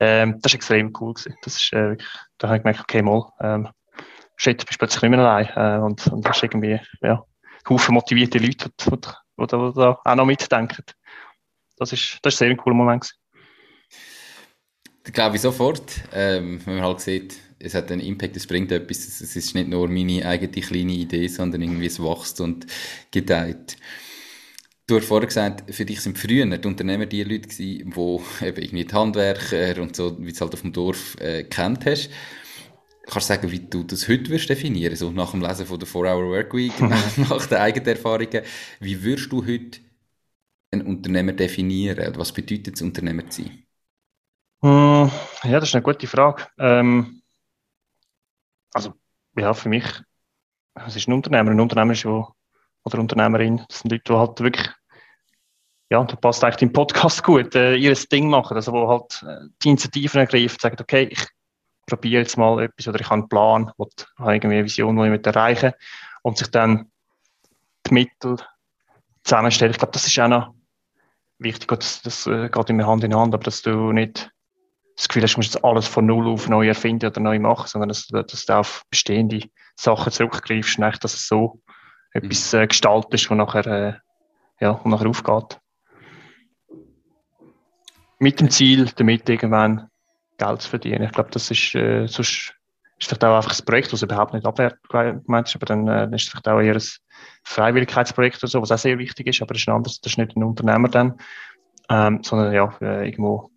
[0.00, 1.36] Ähm, das ist extrem cool gewesen.
[1.42, 1.96] Das ist, äh,
[2.38, 3.68] da habe ich gemerkt, okay, mal, ähm,
[4.36, 7.24] shit, bist plötzlich nicht mehr allein äh, und, und hast irgendwie, ja,
[7.68, 10.84] Haufen motivierte Leute, die, die, da auch noch mitdenken.
[11.76, 13.16] Das ist, das ist sehr ein cooler Moment gewesen.
[15.04, 18.72] Das glaube ich sofort, ähm, wenn man halt sieht, es hat einen Impact, es bringt
[18.72, 19.20] etwas.
[19.20, 22.66] Es ist nicht nur meine eigene kleine Idee, sondern irgendwie es wächst und
[23.10, 23.76] gedeiht.
[24.86, 28.62] Du hast vorher gesagt, für dich sind früher die Unternehmer die Leute gewesen, die eben
[28.62, 32.10] irgendwie die Handwerker und so, wie du es halt auf dem Dorf äh, kennt hast.
[33.06, 35.88] Kannst du sagen, wie du das heute wirst definieren, so nach dem Lesen von der
[35.88, 36.72] 4-Hour Workweek,
[37.28, 38.42] nach den eigenen Erfahrungen.
[38.80, 39.80] Wie würdest du heute
[40.72, 41.98] einen Unternehmer definieren?
[41.98, 43.62] Oder was bedeutet es, Unternehmer zu sein?
[44.62, 45.10] Hm,
[45.44, 46.46] ja, das ist eine gute Frage.
[46.58, 47.19] Ähm,
[48.72, 48.94] also,
[49.36, 49.84] ja, für mich,
[50.74, 51.50] was ist ein Unternehmer?
[51.50, 52.28] Ein Unternehmer ist ja,
[52.84, 54.70] oder Unternehmerin, das sind Leute, die halt wirklich,
[55.90, 59.48] ja, da passt eigentlich im Podcast gut, äh, ihr Ding machen, also wo halt äh,
[59.62, 61.26] die Initiativen ergreifen, sagen, okay, ich
[61.86, 65.14] probiere jetzt mal etwas oder ich habe einen Plan, oder habe irgendwie eine Vision, die
[65.14, 65.72] ich erreichen
[66.22, 66.90] und sich dann
[67.86, 68.36] die Mittel
[69.24, 69.72] zusammenstellen.
[69.72, 70.54] Ich glaube, das ist auch noch
[71.38, 74.30] wichtig, das, das äh, geht immer Hand in Hand, aber dass du nicht
[75.00, 77.66] das Gefühl hast, du musst jetzt alles von Null auf neu erfinden oder neu machen,
[77.66, 79.40] sondern dass, dass du auf bestehende
[79.74, 81.60] Sachen zurückgreifst und dass es so
[82.14, 82.22] mhm.
[82.22, 83.94] etwas äh, gestaltest, wo nachher, äh,
[84.60, 85.58] ja, wo nachher aufgeht.
[88.18, 89.88] Mit dem Ziel, damit irgendwann
[90.36, 91.04] Geld zu verdienen.
[91.04, 92.54] Ich glaube, das ist, äh, sonst
[92.98, 96.14] ist vielleicht auch einfach ein Projekt, das überhaupt nicht abwertend gemeint ist, aber dann äh,
[96.14, 96.82] ist es vielleicht auch eher ein
[97.44, 100.18] Freiwilligkeitsprojekt oder so, was auch sehr wichtig ist, aber das ist ein anderes, das ist
[100.18, 101.18] nicht ein Unternehmer dann,
[101.88, 103.49] ähm, sondern ja, äh, irgendwo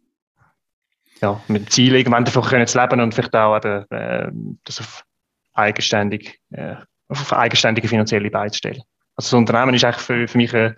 [1.24, 4.30] ja, mit dem Ziel, irgendwann davon können zu leben und vielleicht auch eben, äh,
[4.66, 5.06] das auf
[5.54, 6.76] eigenständig, äh,
[7.08, 8.84] auf eigenständige finanzielle Beine zu stellen.
[9.16, 10.76] Also das Unternehmen ist eigentlich für, für mich eine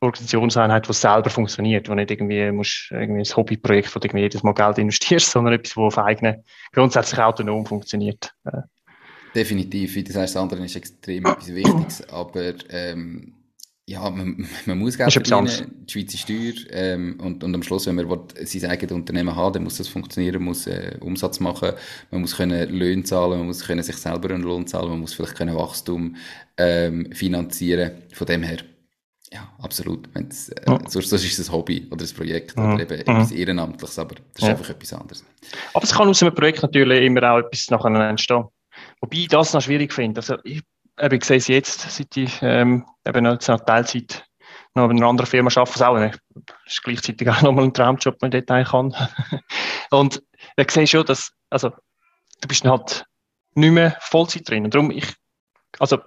[0.00, 4.42] Organisationseinheit, die selber funktioniert, wo nicht irgendwie, musst, irgendwie ein Hobbyprojekt, wo du irgendwie jedes
[4.42, 8.34] Mal Geld investierst, sondern etwas, das auf eigene, grundsätzlich autonom funktioniert.
[8.44, 8.62] Äh.
[9.34, 13.34] Definitiv, wie du sagst, das andere ist extrem etwas Wichtiges, aber ähm,
[13.86, 17.86] ja, man, man muss Geld verdienen, die Schweiz ist teuer ähm, und, und am Schluss,
[17.86, 21.40] wenn man will, sein eigenes Unternehmen haben dann muss das funktionieren, man muss äh, Umsatz
[21.40, 21.72] machen,
[22.10, 25.14] man muss können Löhne zahlen, man muss können sich selber einen Lohn zahlen, man muss
[25.14, 26.16] vielleicht können Wachstum
[26.56, 28.58] ähm, finanzieren, von dem her,
[29.32, 30.08] ja, absolut.
[30.14, 30.26] Äh,
[30.66, 30.78] ja.
[30.88, 32.74] Sonst, sonst ist es ein Hobby oder ein Projekt ja.
[32.74, 33.00] oder eben ja.
[33.00, 35.24] etwas Ehrenamtliches, aber das ist einfach etwas anderes.
[35.74, 38.44] Aber es kann aus einem Projekt natürlich immer auch etwas nachher entstehen.
[39.00, 40.20] Wobei ich das noch schwierig finde.
[40.20, 40.62] Also ich
[40.98, 44.24] eben, ich sehe es jetzt, seit ich ähm, eben noch Teilzeit
[44.74, 45.98] noch in einer anderen Firma arbeite, was auch.
[45.98, 48.94] Das ist gleichzeitig auch nochmal ein Traumjob, den ich dort kann.
[49.90, 50.22] und
[50.56, 51.70] ich sehe schon, dass, also,
[52.40, 53.04] du bist halt
[53.54, 54.64] nicht mehr Vollzeit drin.
[54.64, 55.06] Und darum, ich,
[55.78, 55.98] also,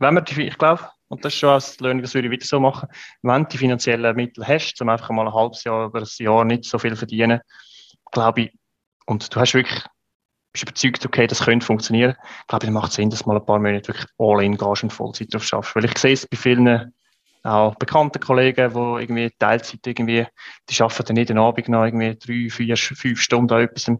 [0.00, 2.60] wenn man ich glaube, und das ist schon als Learning, das würde ich wieder so
[2.60, 2.88] machen,
[3.22, 6.44] wenn du die finanziellen Mittel hast, um einfach mal ein halbes Jahr oder ein Jahr
[6.44, 7.40] nicht so viel verdienen,
[8.12, 8.52] glaube ich,
[9.06, 9.82] und du hast wirklich,
[10.52, 12.14] bist überzeugt, okay, das könnte funktionieren,
[12.46, 14.82] glaube ich, macht es Sinn, dass du mal ein paar Monate wirklich all in gehst
[14.82, 15.76] und Vollzeit drauf schaffst.
[15.76, 16.92] Weil ich sehe es bei vielen
[17.44, 20.26] auch bekannten Kollegen, die irgendwie Teilzeit irgendwie,
[20.68, 23.90] die arbeiten dann jeden Abend noch irgendwie drei, vier, fünf Stunden an etwas.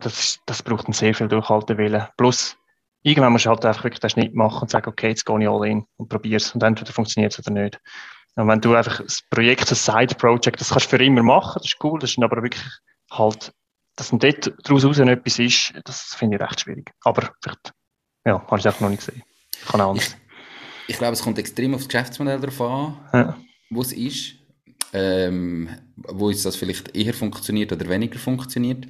[0.00, 2.06] Das, das braucht dann sehr viel Durchhaltewillen.
[2.16, 2.56] Plus,
[3.02, 5.48] irgendwann musst du halt einfach wirklich den Schnitt machen und sagen, okay, jetzt gehe ich
[5.48, 7.80] all in und probiere es und entweder funktioniert es oder nicht.
[8.36, 11.66] Und wenn du einfach das Projekt, das Side-Project, das kannst du für immer machen, das
[11.66, 12.64] ist cool, das ist aber wirklich
[13.10, 13.52] halt,
[13.96, 16.90] dass dann dort daraus etwas ist, das finde ich recht schwierig.
[17.02, 17.72] Aber vielleicht,
[18.24, 19.22] ja, habe ich es einfach noch nicht gesehen.
[19.66, 20.16] Kann auch anders.
[20.86, 23.36] Ich, ich glaube, es kommt extrem auf das Geschäftsmodell darauf an, ja.
[23.70, 24.34] wo es ist,
[24.92, 28.86] ähm, wo es das vielleicht eher funktioniert oder weniger funktioniert.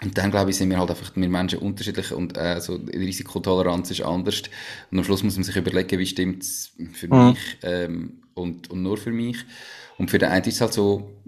[0.00, 2.96] Und dann, glaube ich, sind wir halt einfach, wir Menschen unterschiedlich und äh, so die
[2.96, 4.42] Risikotoleranz ist anders.
[4.90, 7.30] Und am Schluss muss man sich überlegen, wie stimmt es für mhm.
[7.30, 9.44] mich ähm, und, und nur für mich.
[9.96, 11.20] Und für den einen ist es halt so,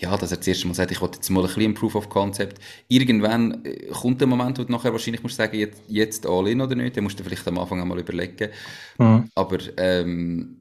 [0.00, 2.08] ja, dass er das erste Mal sagt, ich wollte jetzt mal ein bisschen Proof of
[2.08, 2.58] Concept.
[2.88, 6.60] Irgendwann äh, kommt der Moment, wo du nachher wahrscheinlich musst sagen, jetzt, jetzt all in
[6.60, 6.96] oder nicht.
[6.96, 8.50] Den musst du vielleicht am Anfang einmal überlegen.
[8.98, 9.28] Mhm.
[9.34, 10.56] Aber ähm,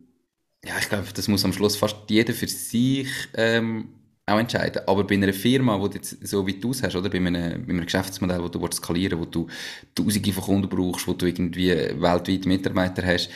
[0.64, 3.88] ja, ich glaube, das muss am Schluss fast jeder für sich ähm,
[4.26, 4.82] auch entscheiden.
[4.86, 7.10] Aber bei einer Firma, wo du jetzt so wie du es hast, oder?
[7.10, 9.48] Bei einem, bei einem Geschäftsmodell, wo du skalieren willst, wo du
[9.96, 13.30] Tausende von Kunden brauchst, wo du irgendwie weltweit Mitarbeiter hast,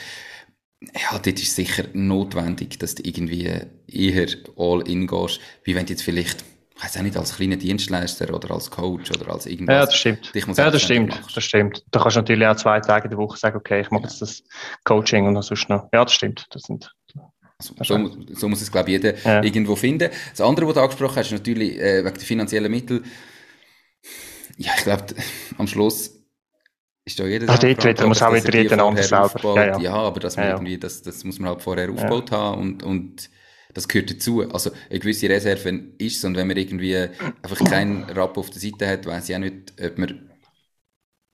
[0.94, 3.50] ja, dort ist sicher notwendig, dass du irgendwie
[3.86, 4.26] eher
[4.56, 6.44] all in gehst, wie wenn du jetzt vielleicht
[6.76, 9.74] ich weiß auch nicht, als kleiner Dienstleister oder als Coach oder als irgendwas.
[9.74, 10.32] Ja, das stimmt.
[10.34, 11.22] ja, das stimmt.
[11.32, 11.84] Das stimmt.
[11.92, 14.08] Da kannst du natürlich auch zwei Tage in der Woche sagen, okay, ich mache ja.
[14.08, 14.42] jetzt das
[14.82, 15.88] Coaching und sonst noch.
[15.92, 16.46] Ja, das stimmt.
[16.50, 16.90] Das sind
[17.60, 19.42] so, so, muss es, glaube ich, jeder ja.
[19.42, 20.10] irgendwo finden.
[20.30, 23.04] Das andere, was du angesprochen hast, ist natürlich äh, wegen der finanziellen Mittel.
[24.56, 25.06] Ja, ich glaube,
[25.58, 26.23] am Schluss
[27.04, 27.46] ist da jeder.
[27.48, 29.54] Ach, dort muss auch wieder jeder anders selber.
[29.56, 29.78] Ja, ja.
[29.78, 33.30] ja, aber das, ja, irgendwie, das, das muss man halt vorher aufgebaut haben und, und
[33.74, 34.48] das gehört dazu.
[34.50, 38.60] Also eine gewisse Reserve ist es und wenn man irgendwie einfach keinen Rapp auf der
[38.60, 40.30] Seite hat, weiß ich auch nicht, ob man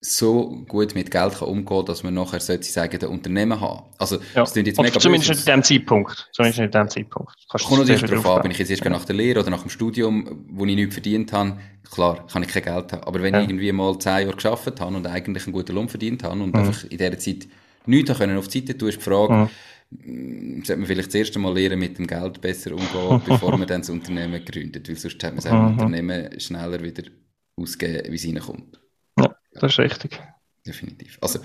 [0.03, 3.85] so gut mit Geld kann umgehen kann, dass man nachher sollte sagen, der Unternehmen haben.
[3.99, 4.43] Also, ja.
[4.43, 6.29] das jetzt mega Zumindest nicht in dem Zeitpunkt.
[6.33, 7.35] Zumindest nicht in dem Zeitpunkt.
[7.51, 9.69] Kannst Kommt natürlich darauf an, bin ich jetzt erst nach der Lehre oder nach dem
[9.71, 11.59] Studium, wo ich nichts verdient habe,
[11.91, 13.05] klar, kann ich kein Geld haben.
[13.05, 13.43] Aber wenn ja.
[13.43, 16.55] ich irgendwie mal zehn Jahre geschafft habe und eigentlich einen guten Lohn verdient habe und
[16.55, 16.61] mhm.
[16.61, 17.49] einfach in dieser Zeit
[17.85, 19.51] nichts können auf die Seite tun, ist die Frage,
[19.91, 20.63] mhm.
[20.65, 23.83] sollte man vielleicht das erste Mal lernen, mit dem Geld besser umgehen, bevor man dann
[23.83, 25.73] das Unternehmen gründet, weil sonst hat man sein mhm.
[25.73, 27.03] Unternehmen schneller wieder
[27.57, 28.80] ausgeben, wie es reinkommt.
[29.53, 30.21] Das ist richtig.
[30.67, 31.19] Definitiv.
[31.21, 31.41] Also,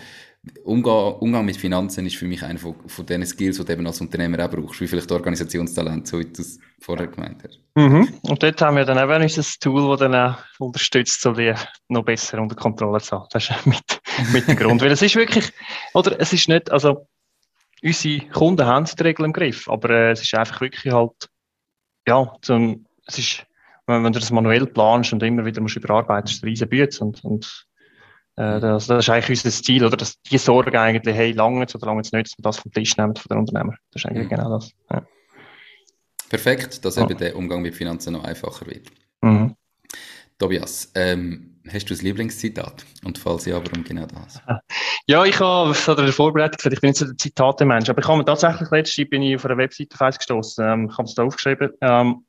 [0.64, 3.88] Umgang, Umgang mit Finanzen ist für mich einer von, von den Skills, die du eben
[3.88, 7.60] als Unternehmer auch brauchst, wie vielleicht Organisationstalent, so wie du es vorher gemeint hast.
[7.76, 8.20] Mhm.
[8.22, 11.54] Und dort haben wir dann eben unser Tool, das dann auch unterstützt, so die
[11.88, 13.28] noch besser unter Kontrolle zu haben.
[13.32, 14.02] Das ist mit,
[14.34, 14.82] mit dem Grund.
[14.82, 15.52] Weil es ist wirklich,
[15.94, 17.08] oder es ist nicht, also
[17.82, 21.30] unsere Kunden haben die Regeln im Griff, aber äh, es ist einfach wirklich halt,
[22.08, 23.46] ja, zum, es ist,
[23.88, 27.08] wenn, wenn du das manuell planst und immer wieder musst überarbeiten, ist es ein riesen
[27.08, 27.68] und, und
[28.38, 29.98] äh, das, das, ist eigentlich unser Ziel, oder?
[29.98, 33.16] Dass die Sorge eigentlich, hey, lange oder lange nicht, dass wir das vom Tisch nehmen
[33.16, 33.76] von den Unternehmer.
[33.92, 34.30] Das ist eigentlich mhm.
[34.30, 34.72] genau das.
[34.92, 35.06] Ja.
[36.30, 38.88] Perfekt, dass eben der Umgang mit Finanzen noch einfacher wird.
[39.22, 39.56] Mhm.
[40.38, 42.86] Tobias, ähm, hast du ein Lieblingszitat?
[43.06, 44.42] Und falls ja, warum genau das?
[45.08, 48.02] Ja, ich habe es in der Vorbereitung gesagt, ich bin nicht so der Zitate-Mensch, aber
[48.02, 50.66] ich habe mir tatsächlich letztens bin ich auf einer Webseite gestoßen.
[50.66, 51.70] Ähm, ich habe es da aufgeschrieben.
[51.82, 52.26] Ähm,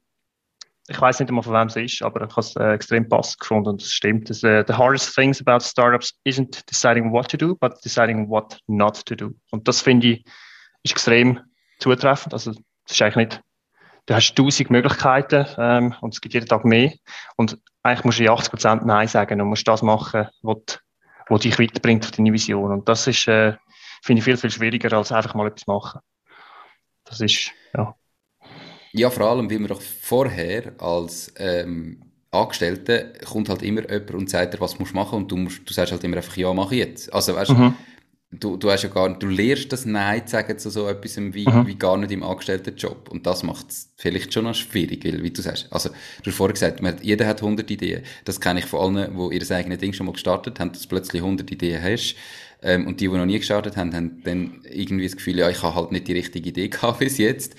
[0.88, 3.40] ich weiß nicht einmal, von wem es ist, aber ich habe es äh, extrem passend
[3.40, 4.30] gefunden und es stimmt.
[4.30, 8.58] Das, uh, the hardest things about startups isn't deciding what to do, but deciding what
[8.68, 9.32] not to do.
[9.50, 10.24] Und das finde ich
[10.86, 11.40] ist extrem
[11.78, 12.32] zutreffend.
[12.32, 12.62] Also, das
[12.92, 13.42] ist eigentlich nicht,
[14.06, 16.92] du hast tausend Möglichkeiten ähm, und es gibt jeden Tag mehr.
[17.36, 20.80] Und eigentlich musst du in 80 Prozent Nein sagen und musst das machen, was,
[21.28, 22.72] was dich weiterbringt auf deine Vision.
[22.72, 23.56] Und das ist, äh,
[24.02, 26.00] finde ich, viel, viel schwieriger, als einfach mal etwas machen.
[27.04, 27.94] Das ist, ja.
[28.96, 31.98] Ja, vor allem, weil man doch vorher als ähm,
[32.30, 35.68] Angestellte kommt halt immer jemand und sagt dir, was du machen musst und du, musst,
[35.68, 37.12] du sagst halt immer einfach, ja, mach ich jetzt.
[37.12, 37.74] Also, weißt mhm.
[38.30, 41.46] du, du hast ja gar du lernst das Nein zu sagen zu so etwas wie,
[41.46, 41.66] mhm.
[41.66, 43.10] wie gar nicht im Angestelltenjob.
[43.10, 45.90] Und das macht es vielleicht schon noch schwierig, weil, wie du sagst, also,
[46.22, 48.02] du hast vorher gesagt, man, jeder hat 100 Ideen.
[48.24, 50.88] Das kenne ich von allen, die ihr eigenes Ding schon mal gestartet haben, dass du
[50.88, 52.16] plötzlich 100 Ideen hast.
[52.62, 55.62] Ähm, und die, die noch nie gestartet haben, haben dann irgendwie das Gefühl, ja, ich
[55.62, 57.54] habe halt nicht die richtige Idee gehabt bis jetzt.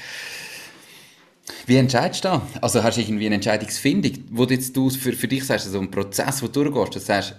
[1.66, 2.42] Wie entscheidest du da?
[2.62, 5.92] Also hast du irgendwie eine Entscheidungsfindung, wo du jetzt für, für dich sagst, also ein
[5.92, 7.36] Prozess, wo du durchgehst, dass du sagst,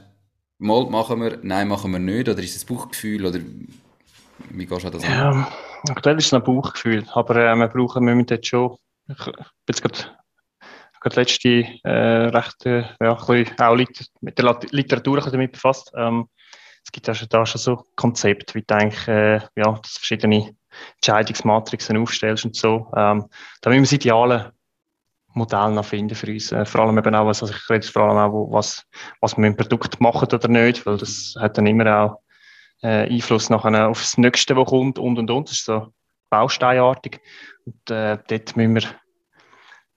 [0.59, 3.41] mal machen wir, nein, machen wir nicht, oder ist es ein Bauchgefühl, oder
[4.51, 5.11] wie gehst du das an?
[5.11, 5.53] Ja,
[5.91, 8.77] aktuell ist es ein Bauchgefühl, aber äh, wir brauchen jetzt schon,
[9.09, 9.35] ich bin
[9.69, 10.19] jetzt gerade
[11.01, 15.93] gerade letzte äh, recht, äh, ja, auch mit der Literatur damit befasst.
[15.95, 16.29] Ähm,
[16.85, 20.55] es gibt ja schon, da schon so Konzepte, wie du eigentlich, äh, ja, dass verschiedene
[20.97, 22.91] Entscheidungsmatrixen aufstellst und so.
[22.97, 23.27] Ähm,
[23.61, 24.53] da müssen wir das ideale
[25.35, 26.53] Modell noch finden für uns.
[26.53, 28.85] Äh, vor allem eben auch, also ich rede vor allem auch, was,
[29.21, 32.21] was wir mit dem Produkt machen oder nicht, weil das hat dann immer auch
[32.83, 35.49] äh, Einfluss nachher auf das Nächste, was kommt und und und.
[35.49, 35.93] Das ist so
[36.31, 37.21] bausteinartig.
[37.65, 38.83] Und äh, dort müssen wir,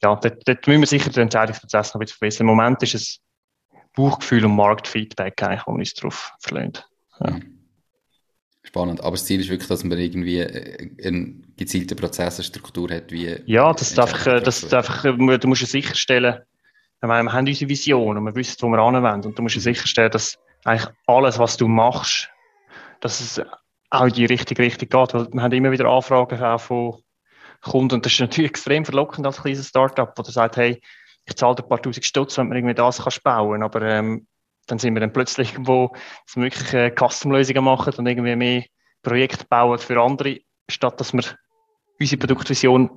[0.04, 2.48] ja, dort, dort müssen wir sicher den Entscheidungsprozess noch ein bisschen verbessern.
[2.48, 3.20] Im Moment ist es
[3.96, 6.88] Bauchgefühl und Marktfeedback eigentlich, wo uns darauf verlöhnt.
[7.20, 7.40] Ja.
[8.64, 8.68] Mhm.
[8.68, 9.02] Spannend.
[9.02, 13.12] Aber das Ziel ist wirklich, dass man irgendwie äh, eine gezielte Prozess, eine Struktur hat,
[13.12, 13.36] wie.
[13.46, 16.42] Ja, das darf, das darf, du musst sicherstellen,
[17.02, 19.28] wir haben unsere Vision und wir wissen, wo wir anwenden.
[19.28, 22.30] Und du musst ja sicherstellen, dass eigentlich alles, was du machst,
[23.00, 23.42] dass es
[23.90, 25.14] auch in die richtige Richtung geht.
[25.14, 27.02] Weil wir haben immer wieder Anfragen auch von
[27.62, 30.82] Kunden und das ist natürlich extrem verlockend als kleines Startup, wo du sagst, hey,
[31.26, 33.64] ich zahle ein paar tausend Stutz, wenn man irgendwie das kannst bauen.
[33.64, 34.28] Aber ähm,
[34.72, 35.92] dann sind wir dann plötzlich irgendwo,
[36.26, 38.64] dass wir wirklich äh, Custom-Lösungen machen und irgendwie mehr
[39.04, 41.24] Projekte bauen für andere, statt dass wir
[42.00, 42.90] unsere Produktvision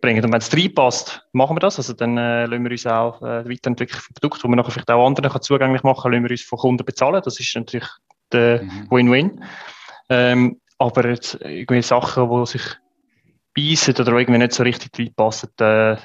[0.00, 0.24] bringen.
[0.24, 1.78] Und wenn es reinpasst, machen wir das.
[1.78, 4.90] Also dann äh, lassen wir uns auch äh, weiterentwickeln von Produkten, die wir nachher vielleicht
[4.90, 7.20] auch anderen zugänglich machen können, lassen wir uns von Kunden bezahlen.
[7.24, 7.88] Das ist natürlich
[8.32, 8.86] der mhm.
[8.90, 9.44] Win-Win.
[10.08, 12.62] Ähm, aber jetzt irgendwie Sachen, die sich
[13.54, 15.96] beißen oder irgendwie nicht so richtig reinpassen, äh,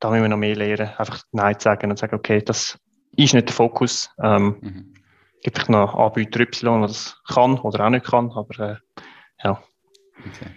[0.00, 0.90] da müssen wir noch mehr lernen.
[0.96, 2.78] Einfach Nein zu sagen und sagen, okay, das
[3.24, 4.10] ist nicht der Fokus.
[4.22, 4.94] Ähm, mhm.
[5.42, 8.76] Gibt vielleicht noch Anbieter Y, der das kann oder auch nicht kann, aber äh,
[9.42, 9.62] ja.
[10.18, 10.50] Okay.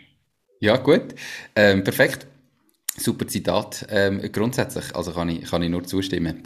[0.59, 1.15] Ja, gut.
[1.55, 2.27] Ähm, perfekt.
[2.95, 3.85] Super Zitat.
[3.89, 6.43] Ähm, grundsätzlich, also kann ich, kann ich nur zustimmen.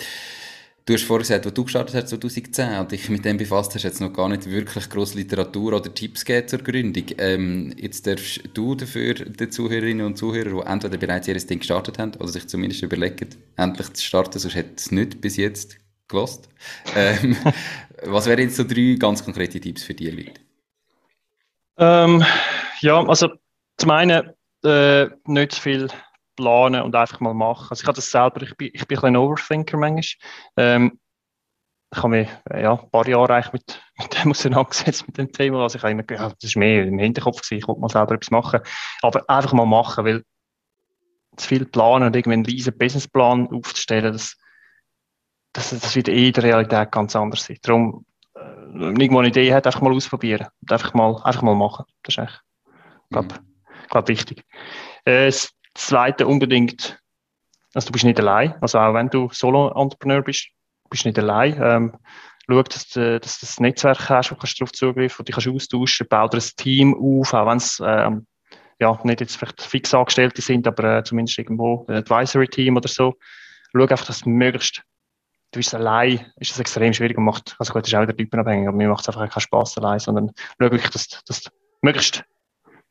[0.85, 3.83] Du hast vorhin gesagt, als du gestartet hast 2010 und dich mit dem befasst hast,
[3.83, 7.03] jetzt noch gar nicht wirklich grosse Literatur oder Tipps gegeben zur Gründung.
[7.17, 11.99] Ähm, jetzt darfst du dafür den Zuhörerinnen und Zuhörern, die entweder bereits ihr Ding gestartet
[11.99, 15.77] haben oder sich zumindest überlegen, endlich zu starten, sonst hätte es nicht bis jetzt
[16.07, 16.49] gelost.
[16.95, 17.35] Ähm,
[18.03, 20.41] was wären jetzt so drei ganz konkrete Tipps für die Leute?
[21.77, 22.23] Ähm,
[22.81, 23.29] ja, also
[23.77, 24.31] zum einen
[24.63, 25.87] äh, nicht zu viel
[26.35, 27.67] planen und einfach mal machen.
[27.69, 30.29] Also ich habe das selber, ich bin, ich bin ein bisschen Overthinker manchmal.
[30.57, 30.99] Ähm,
[31.93, 35.63] ich habe mich ja, ein paar Jahre eigentlich mit, mit dem auseinandergesetzt, mit dem Thema.
[35.63, 38.15] Also ich habe immer ja, das ist mehr im Hinterkopf gewesen, ich wollte mal selber
[38.15, 38.59] etwas machen.
[39.01, 40.23] Aber einfach mal machen, weil
[41.37, 44.35] zu viel planen und irgendwie einen riesen Businessplan aufzustellen, das,
[45.57, 47.57] das, das wird eh in der Realität ganz anders sein.
[47.63, 48.05] Darum,
[48.35, 48.39] äh,
[48.75, 50.47] irgendwo eine Idee hat, einfach mal ausprobieren.
[50.61, 51.85] Und einfach mal, einfach mal machen.
[52.03, 52.41] Das ist echt,
[53.09, 53.87] glaube mhm.
[53.89, 54.43] glaub, wichtig.
[55.05, 57.01] Äh, das Zweite unbedingt,
[57.73, 58.53] also du bist nicht allein.
[58.61, 60.47] Also auch wenn du Solo-Entrepreneur bist,
[60.91, 61.59] bist du nicht allein.
[61.59, 61.97] Ähm,
[62.47, 66.07] schau, dass du, dass du das Netzwerk hast, wo du darauf zugreifen kannst, dich austauschen,
[66.07, 68.27] bau dir ein Team auf, auch wenn es ähm,
[68.79, 73.15] ja, nicht jetzt vielleicht fix Angestellte sind, aber äh, zumindest irgendwo ein Advisory-Team oder so.
[73.71, 74.83] Schau einfach, dass du möglichst
[75.51, 78.15] du bist allein, ist das extrem schwierig und macht, also gut, das ist auch wieder
[78.15, 81.49] typenabhängig, aber mir macht es einfach keinen Spaß allein, sondern schau wirklich, dass, dass du
[81.81, 82.23] möglichst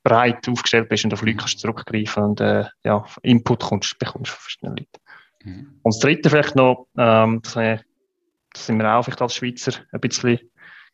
[0.03, 4.41] breit aufgestellt bist und auf Leute kannst zurückgreifen und äh, ja, Input kommst, bekommst von
[4.41, 5.01] verschiedenen Leuten.
[5.45, 5.81] Mhm.
[5.83, 10.01] Und das Dritte vielleicht noch, ähm, das, das sind wir auch vielleicht als Schweizer ein
[10.01, 10.39] bisschen,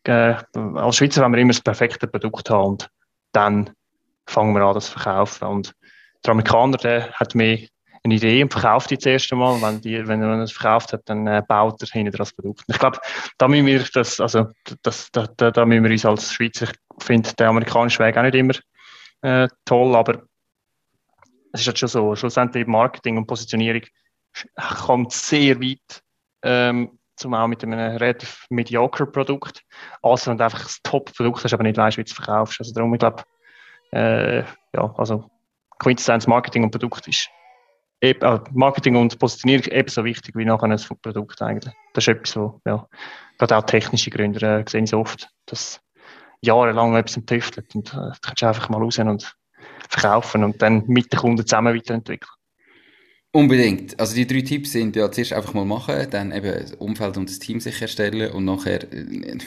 [0.04, 2.90] äh, als Schweizer wollen wir immer das perfekte Produkt haben und
[3.32, 3.70] dann
[4.26, 5.46] fangen wir an, das zu verkaufen.
[5.46, 5.74] Und
[6.24, 7.58] der Amerikaner, der hat mehr
[8.04, 9.60] eine Idee und verkauft die das erste Mal.
[9.62, 12.62] Wenn, die, wenn er es verkauft hat, dann äh, baut er hinter das Produkt.
[12.66, 12.98] Ich glaube,
[13.38, 14.48] da müssen wir das, also,
[14.82, 16.66] das, da, da, da müssen wir uns als Schweizer,
[16.98, 18.54] ich finde der amerikanische Weg auch nicht immer
[19.22, 20.22] äh, toll, aber
[21.52, 23.82] es ist halt schon so, schlussendlich Marketing und Positionierung
[24.80, 26.02] kommt sehr weit,
[26.42, 29.62] ähm, zum auch mit einem relativ mediocre Produkt,
[30.02, 32.58] also wenn du einfach das Top-Produkt hast, aber nicht weißt, wie du es verkaufst.
[32.58, 33.22] Also darum, ich glaube,
[33.92, 34.40] äh,
[34.74, 35.30] ja, also
[35.78, 37.28] Quintessenz Marketing und Produkt ist
[38.52, 41.72] Marketing und Positionierung ebenso wichtig wie nachher ein Produkt eigentlich.
[41.94, 42.86] Das ist etwas, wo, ja,
[43.38, 45.80] gerade auch technische Gründer äh, sehen so oft, dass
[46.40, 49.36] jahrelang etwas tüftelt und äh, das kannst du einfach mal raus und
[49.88, 52.30] verkaufen und dann mit den Kunden zusammen weiterentwickeln.
[53.34, 53.98] Unbedingt.
[53.98, 57.30] Also die drei Tipps sind ja zuerst einfach mal machen, dann eben das Umfeld und
[57.30, 59.38] das Team sich erstellen und nachher äh,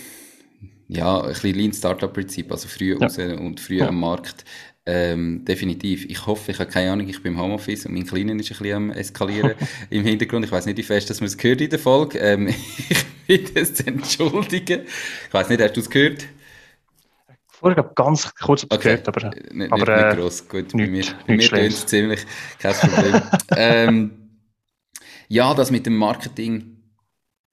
[0.88, 2.97] ja, ein bisschen Lean Startup Prinzip, also früh ja.
[2.99, 3.88] raus und früh ja.
[3.88, 4.45] am Markt
[4.86, 6.05] ähm, definitiv.
[6.05, 8.57] Ich hoffe, ich habe keine Ahnung, ich bin im Homeoffice und mein Kleiner ist ein
[8.57, 9.53] bisschen am eskalieren
[9.89, 10.45] im Hintergrund.
[10.45, 12.19] Ich weiß nicht, wie fest dass man es gehört in der Folge.
[12.19, 12.47] Ähm,
[12.89, 14.81] ich bitte es zu entschuldigen.
[15.27, 16.25] Ich weiß nicht, hast du es gehört?
[17.47, 18.77] Vorher habe ganz kurz okay.
[18.77, 20.47] gehört, aber, nicht, aber nicht, nicht gross.
[20.47, 22.25] Gut, nicht, bei mir, bei mir tönt es ziemlich,
[22.59, 23.21] kein Problem.
[23.55, 24.11] ähm,
[25.29, 26.74] ja, das mit dem Marketing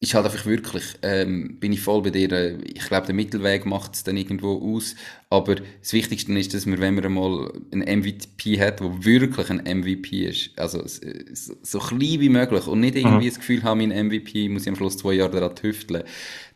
[0.02, 2.58] ist halt einfach wirklich, ähm, bin ich voll bei dir.
[2.64, 4.96] Ich glaube, der Mittelweg macht es dann irgendwo aus.
[5.30, 9.62] Aber das Wichtigste ist, dass man, wenn man einmal einen MVP hat, der wirklich ein
[9.62, 13.30] MVP ist, also so, so klein wie möglich und nicht irgendwie mhm.
[13.30, 16.02] das Gefühl haben, mein MVP muss ich am Schluss zwei Jahre daran tüfteln,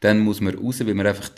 [0.01, 1.31] dann muss man raus, weil man einfach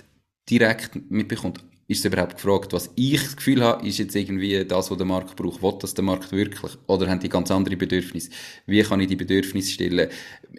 [0.49, 1.63] direkt mitbekommt.
[1.91, 5.07] Ist es überhaupt gefragt, was ich das Gefühl habe, ist jetzt irgendwie das, was der
[5.07, 5.63] Markt braucht?
[5.63, 6.73] Will das der Markt wirklich?
[6.87, 8.29] Oder haben die ganz andere Bedürfnisse?
[8.67, 10.11] Wie kann ich die Bedürfnisse stellen?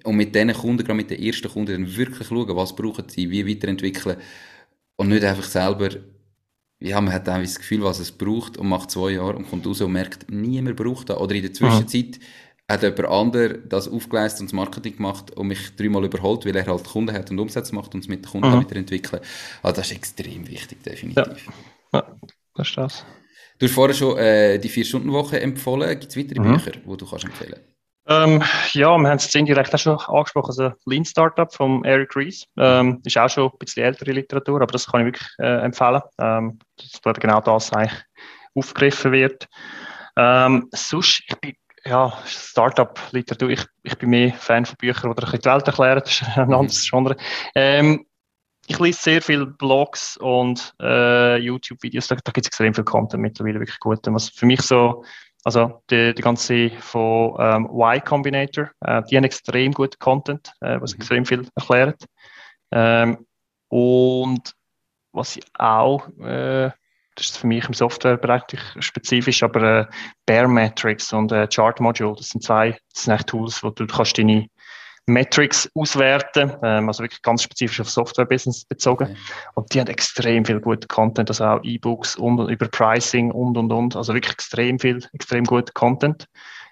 [0.04, 3.30] Und mit diesen Kunden, gerade mit den ersten Kunden, dann wirklich schauen, was brauchen sie,
[3.30, 4.18] wie weiterentwickeln.
[4.96, 5.90] Und nicht einfach selber,
[6.80, 9.68] ja, man hat einfach das Gefühl, was es braucht und macht zwei Jahre und kommt
[9.68, 11.18] raus und merkt, niemand braucht das.
[11.18, 12.20] Oder in der Zwischenzeit,
[12.70, 16.66] hat jemand anderes das aufgeleistet und das Marketing gemacht und mich dreimal überholt, weil er
[16.66, 18.60] halt Kunden hat und Umsätze macht und es mit den Kunden mhm.
[18.60, 19.22] weiterentwickeln.
[19.64, 21.48] Also das ist extrem wichtig, definitiv.
[21.92, 22.16] Ja, ja
[22.56, 23.06] das ist das.
[23.58, 26.00] Du hast vorher schon äh, die Vier-Stunden-Woche empfohlen.
[26.00, 26.54] Gibt es weitere mhm.
[26.54, 27.60] Bücher, die du kannst empfehlen
[28.10, 28.42] ähm,
[28.74, 32.44] ja, wir haben es indirekt auch schon angesprochen, also Lean Startup von Eric Ries.
[32.58, 36.02] Ähm, ist auch schon ein bisschen ältere Literatur, aber das kann ich wirklich äh, empfehlen,
[36.20, 36.58] ähm,
[37.04, 38.02] dass genau das eigentlich
[38.56, 39.48] aufgegriffen wird.
[40.18, 41.54] Ähm, sonst, ich bin
[41.86, 43.50] ja, Startup-Literatur.
[43.50, 46.02] Ich, ich bin mehr Fan von Büchern, die die Welt erklären.
[46.04, 46.54] Das ist ein mhm.
[46.54, 47.16] anderes Genre.
[47.56, 48.06] Ähm,
[48.68, 52.08] ich lese sehr viele Blogs und äh, YouTube-Videos.
[52.08, 54.00] Da, da gibt es extrem viel Content mittlerweile, wirklich gut.
[54.04, 55.04] Was für mich so,
[55.44, 60.80] also die, die ganze von ähm, Y Combinator, äh, die haben extrem guten Content, äh,
[60.80, 61.00] was mhm.
[61.00, 62.06] extrem viel erklärt.
[62.72, 63.26] Ähm,
[63.70, 64.54] und
[65.12, 66.70] was ich auch äh,
[67.20, 68.44] das ist für mich im Softwarebereich
[68.80, 69.86] spezifisch, aber äh,
[70.26, 74.48] Bear und äh, Chart Module, das sind zwei das sind Tools, wo du kannst deine
[75.06, 79.06] Metrics auswerten, ähm, also wirklich ganz spezifisch auf Software-Business bezogen.
[79.06, 79.16] Okay.
[79.56, 83.72] Und die haben extrem viel guten Content, also auch E-Books und über Pricing und und
[83.72, 86.28] und, also wirklich extrem viel, extrem guten Content.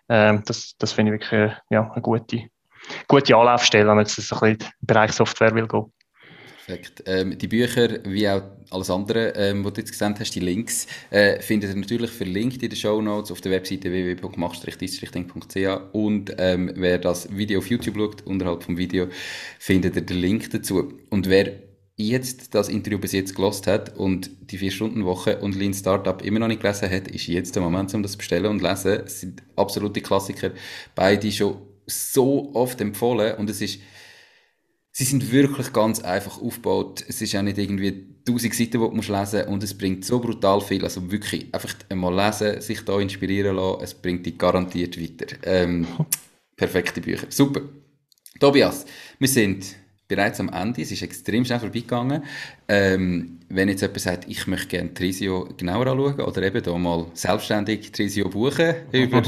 [0.08, 2.44] Ähm, das das finde ich wirklich äh, ja, eine gute,
[3.08, 5.92] gute Anlaufstelle, wenn man jetzt ein bisschen im Bereich Software will gehen.
[6.68, 7.04] Perfekt.
[7.06, 8.42] Ähm, die Bücher, wie auch
[8.72, 12.62] alles andere, ähm, was du jetzt gesehen hast, die Links, äh, findet ihr natürlich verlinkt
[12.62, 17.96] in den Show Notes auf der Webseite www.mach-districhting.ch und ähm, wer das Video auf YouTube
[17.96, 19.08] schaut, unterhalb vom Video,
[19.60, 20.92] findet ihr den Link dazu.
[21.10, 21.54] Und wer
[21.96, 26.50] jetzt das Interview bis jetzt gelost hat und die 4-Stunden-Woche und Lean Startup immer noch
[26.50, 29.04] nicht gelesen hat, ist jetzt der Moment, um das zu bestellen und lesen.
[29.06, 30.52] Es sind absolute Klassiker,
[30.96, 33.80] beide schon so oft empfohlen und es ist
[34.98, 37.06] sie sind wirklich ganz einfach aufgebaut.
[37.08, 40.20] Es ist auch nicht irgendwie tausend Seiten, die du musst lesen und es bringt so
[40.20, 40.84] brutal viel.
[40.84, 45.38] Also wirklich einfach einmal lesen, sich da inspirieren lassen, es bringt dich garantiert weiter.
[45.44, 45.86] Ähm,
[46.56, 47.28] perfekte Bücher.
[47.30, 47.62] Super.
[48.40, 48.88] Tobias,
[49.20, 49.68] wir sind
[50.08, 50.82] bereits am Ende.
[50.82, 52.24] Es ist extrem schnell vorbeigegangen.
[52.68, 57.06] Ähm, wenn jetzt jemand sagt, ich möchte gerne Trisio genauer anschauen oder eben da mal
[57.14, 59.22] selbstständig Trisio buchen über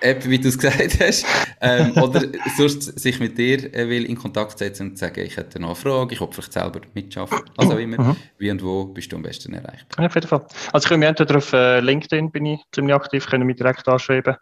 [0.00, 1.26] App, wie du es gesagt hast,
[1.60, 2.22] ähm, oder
[2.56, 6.14] sonst sich mit dir äh, will in Kontakt setzen und sagen, ich hätte eine Frage,
[6.14, 8.00] ich will vielleicht selber mitschaffen, was auch immer.
[8.00, 8.16] Mhm.
[8.38, 10.00] Wie und wo bist du am besten erreichbar?
[10.00, 10.46] Ja, auf jeden Fall.
[10.72, 13.86] Also ich kann mich entweder auf äh, LinkedIn bin ich ziemlich aktiv, können mich direkt
[13.88, 14.36] anschreiben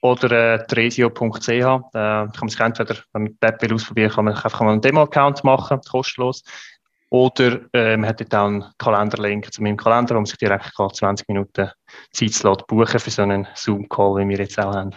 [0.00, 1.48] oder äh, tresio.ch.
[1.48, 4.72] Äh, kann man sich entweder, wenn man die App will ausprobieren, kann man einfach mal
[4.72, 6.42] einen Demo-Account machen, kostenlos.
[7.12, 10.72] Oder äh, man hat dort auch einen Kalenderlink zu meinem Kalender, wo man sich direkt
[10.74, 11.68] 20 Minuten
[12.10, 14.94] Zeit buchen für so einen Zoom-Call, wie wir jetzt auch haben.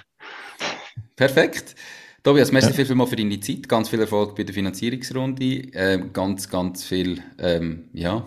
[1.17, 1.75] Perfekt.
[2.23, 2.73] Tobias, merci ja.
[2.73, 3.67] viel, für deine Zeit.
[3.67, 5.67] Ganz viel Erfolg bei der Finanzierungsrunde.
[5.73, 8.25] Ähm, ganz, ganz viel ähm, ja,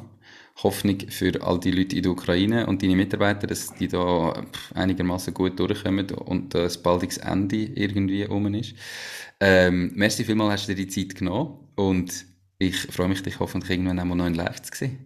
[0.63, 5.33] Hoffnung für all die Leute in der Ukraine und deine Mitarbeiter, dass die da einigermaßen
[5.33, 8.75] gut durchkommen und das baldiges Ende irgendwie um ist.
[9.41, 12.28] Ähm, merci vielmals, hast du dir die Zeit genommen und
[12.59, 15.05] ich freue mich, dich hoffentlich irgendwann einmal noch in Live zu sehen.